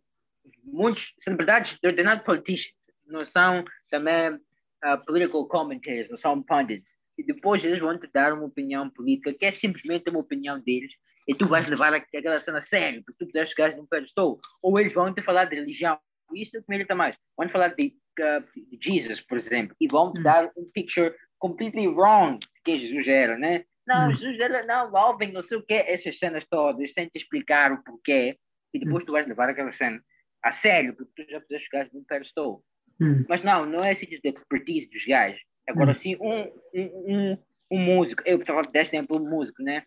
muitos 0.64 1.14
celebridades, 1.20 1.80
they're 1.80 2.04
not 2.04 2.24
politicians, 2.24 2.76
não 3.08 3.26
são 3.26 3.64
também 3.90 4.34
uh, 4.34 5.06
political 5.06 5.48
commentators, 5.48 6.10
não 6.10 6.18
são 6.18 6.44
pundits 6.44 6.96
e 7.18 7.24
depois 7.24 7.64
eles 7.64 7.80
vão 7.80 7.98
te 7.98 8.10
dar 8.12 8.34
uma 8.34 8.46
opinião 8.46 8.90
política 8.90 9.34
que 9.34 9.46
é 9.46 9.52
simplesmente 9.52 10.10
uma 10.10 10.20
opinião 10.20 10.60
deles 10.60 10.94
e 11.28 11.34
tu 11.34 11.48
vais 11.48 11.68
levar 11.68 11.94
aquela 11.94 12.40
cena 12.40 12.60
a 12.60 12.62
sério, 12.62 13.04
porque 13.04 13.24
tu 13.24 13.28
quiseres 13.28 13.50
chegar 13.50 13.76
num 13.76 13.86
pedestal. 13.86 14.40
Ou 14.62 14.80
eles 14.80 14.94
vão 14.94 15.14
te 15.14 15.22
falar 15.22 15.46
de 15.46 15.56
religião, 15.56 15.98
isso 16.34 16.62
me 16.68 16.76
irrita 16.76 16.96
mais. 16.96 17.16
Vão 17.38 17.48
te 17.48 17.52
falar 17.52 17.70
de, 17.70 17.96
uh, 18.20 18.78
de 18.78 18.78
Jesus, 18.82 19.22
por 19.22 19.38
exemplo, 19.38 19.76
e 19.80 19.88
vão 19.88 20.12
te 20.12 20.20
hum. 20.20 20.24
dar 20.24 20.52
um 20.58 20.70
picture 20.74 21.16
completely 21.38 21.88
wrong 21.88 22.40
de 22.40 22.48
quem 22.64 22.80
Jesus 22.80 23.08
era, 23.08 23.38
né? 23.38 23.64
Não, 23.86 24.10
hum. 24.10 24.14
Jesus 24.14 24.40
era, 24.40 24.64
não, 24.64 24.96
Alvin, 24.96 25.32
não 25.32 25.42
sei 25.42 25.58
o 25.58 25.64
quê, 25.64 25.84
essas 25.88 26.18
cenas 26.18 26.46
todas, 26.46 26.94
sem 26.94 27.08
te 27.08 27.18
explicar 27.18 27.72
o 27.72 27.84
porquê, 27.84 28.38
e 28.74 28.80
depois 28.80 29.04
hum. 29.04 29.06
tu 29.06 29.12
vais 29.12 29.28
levar 29.28 29.50
aquela 29.50 29.72
cena 29.72 30.04
a 30.42 30.52
sério, 30.52 30.96
porque 30.96 31.24
tu 31.24 31.32
já 31.32 31.40
quiseres 31.40 31.64
chegar 31.64 31.90
num 31.94 32.04
pedestal. 32.04 32.64
Hum. 33.00 33.24
Mas 33.30 33.42
não, 33.44 33.66
não 33.66 33.84
é 33.84 33.94
sítio 33.94 34.20
de 34.22 34.30
expertise 34.30 34.90
dos 34.90 35.06
gajos 35.06 35.42
Agora, 35.68 35.92
hum. 35.92 35.94
se 35.94 36.18
um, 36.20 36.52
um, 36.74 37.38
um, 37.72 37.80
músico, 37.80 38.22
eu 38.26 38.38
estava 38.38 38.64
deste 38.64 38.96
exemplo 38.96 39.20
músico, 39.20 39.64
né? 39.64 39.84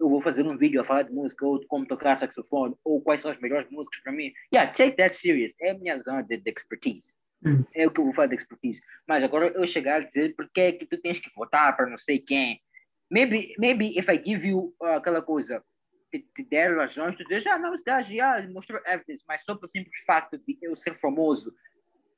Eu 0.00 0.08
vou 0.08 0.20
fazer 0.20 0.46
um 0.46 0.56
vídeo 0.56 0.80
a 0.80 0.84
falar 0.84 1.02
de 1.02 1.12
música 1.12 1.44
ou 1.44 1.58
de 1.58 1.66
como 1.66 1.86
tocar 1.86 2.16
saxofone 2.16 2.74
ou 2.84 3.00
quais 3.02 3.20
são 3.20 3.30
os 3.30 3.40
melhores 3.40 3.68
músicos 3.70 4.00
para 4.00 4.12
mim. 4.12 4.32
Yeah, 4.52 4.72
take 4.72 4.96
that 4.96 5.14
serious. 5.14 5.54
É 5.60 5.72
a 5.72 5.78
minha 5.78 6.00
zona 6.02 6.22
de, 6.22 6.36
de 6.36 6.50
expertise. 6.50 7.14
Hum. 7.44 7.64
É 7.74 7.86
o 7.86 7.90
que 7.90 8.00
eu 8.00 8.04
vou 8.04 8.12
falar 8.12 8.28
de 8.28 8.36
expertise. 8.36 8.80
Mas 9.06 9.22
agora 9.22 9.48
eu 9.48 9.66
chegar 9.66 9.96
a 9.96 10.04
dizer 10.04 10.34
porque 10.36 10.60
é 10.60 10.72
que 10.72 10.86
tu 10.86 10.96
tens 10.98 11.18
que 11.18 11.28
votar 11.34 11.76
para 11.76 11.90
não 11.90 11.98
sei 11.98 12.18
quem. 12.18 12.60
Maybe, 13.10 13.54
maybe 13.58 13.98
if 13.98 14.08
I 14.08 14.22
give 14.22 14.46
you 14.46 14.74
uh, 14.80 14.96
aquela 14.96 15.22
coisa, 15.22 15.62
te, 16.12 16.20
te 16.34 16.44
der 16.44 16.76
razões, 16.76 17.16
tu 17.16 17.24
dizes, 17.24 17.46
ah, 17.46 17.58
não, 17.58 17.74
esse 17.74 17.84
gajo 17.84 18.14
já 18.14 18.46
mostrou 18.48 18.80
evidence, 18.86 19.24
mas 19.26 19.42
só 19.42 19.54
pelo 19.54 19.70
simples 19.70 20.04
facto 20.06 20.38
de 20.38 20.58
eu 20.60 20.76
ser 20.76 20.96
famoso, 20.96 21.52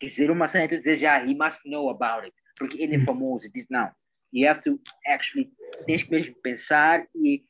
dizer 0.00 0.30
uma 0.30 0.48
cena 0.48 0.68
tu 0.68 0.80
dizes, 0.80 1.04
ah, 1.04 1.24
he 1.24 1.34
must 1.34 1.60
know 1.64 1.88
about 1.88 2.24
it 2.24 2.34
porque 2.60 2.80
ele 2.80 2.96
é 2.96 3.00
famoso. 3.00 3.50
Diz, 3.52 3.66
não, 3.70 3.90
you 4.32 4.48
have 4.48 4.60
to 4.60 4.78
actually, 5.06 5.50
tens 5.86 6.02
que 6.02 6.10
mesmo 6.10 6.34
pensar 6.42 7.06
e 7.14 7.42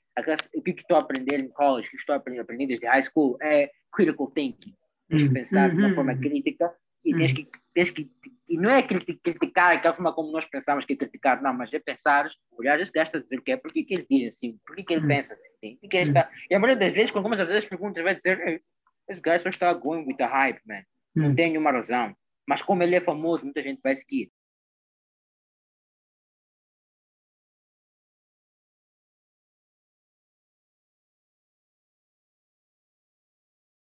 o 0.54 0.62
que 0.62 0.70
estou 0.70 0.96
a 0.96 1.00
aprender 1.00 1.40
em 1.40 1.48
college, 1.48 1.88
o 1.88 1.90
que 1.90 1.96
estou 1.96 2.14
a 2.14 2.18
aprender 2.18 2.66
desde 2.66 2.86
high 2.86 3.02
school 3.02 3.36
é 3.42 3.70
critical 3.92 4.26
thinking. 4.28 4.74
Tens 5.08 5.22
que 5.24 5.30
pensar 5.30 5.70
de 5.70 5.76
uma 5.76 5.90
forma 5.90 6.16
crítica 6.16 6.72
e 7.04 7.12
tens 7.14 7.32
que, 7.32 7.48
tens 7.74 7.90
que 7.90 8.08
e 8.48 8.56
não 8.56 8.70
é 8.70 8.82
criticar 8.82 9.72
aquela 9.72 9.94
forma 9.94 10.12
como 10.12 10.30
nós 10.32 10.44
pensamos 10.44 10.84
que 10.84 10.92
é 10.92 10.96
criticar, 10.96 11.40
não, 11.40 11.54
mas 11.54 11.72
é 11.72 11.78
pensar, 11.78 12.28
olhar, 12.52 12.78
esse 12.80 12.92
gajo 12.92 13.08
está 13.08 13.18
a 13.18 13.20
dizer 13.20 13.38
o 13.38 13.42
que 13.42 13.52
é, 13.52 13.56
por 13.56 13.72
que 13.72 13.86
ele 13.88 14.06
diz 14.10 14.34
assim, 14.34 14.58
por 14.66 14.74
que 14.76 14.92
ele 14.92 15.06
pensa 15.06 15.34
assim, 15.34 15.78
que 15.88 15.96
ele 15.96 16.08
está... 16.08 16.28
e 16.50 16.54
a 16.54 16.58
maioria 16.58 16.84
das 16.84 16.92
vezes, 16.92 17.12
quando 17.12 17.24
começa 17.24 17.44
a 17.44 17.46
fazer 17.46 17.58
as 17.58 17.64
perguntas, 17.64 18.02
vai 18.02 18.14
dizer, 18.14 18.62
esse 19.08 19.20
gajo 19.20 19.44
só 19.44 19.48
está 19.48 19.72
going 19.72 20.04
with 20.04 20.16
the 20.16 20.24
hype, 20.24 20.60
man, 20.66 20.82
não 21.14 21.34
tem 21.34 21.50
nenhuma 21.50 21.70
razão, 21.70 22.14
mas 22.46 22.60
como 22.60 22.82
ele 22.82 22.96
é 22.96 23.00
famoso, 23.00 23.44
muita 23.44 23.62
gente 23.62 23.80
vai 23.82 23.94
seguir. 23.94 24.32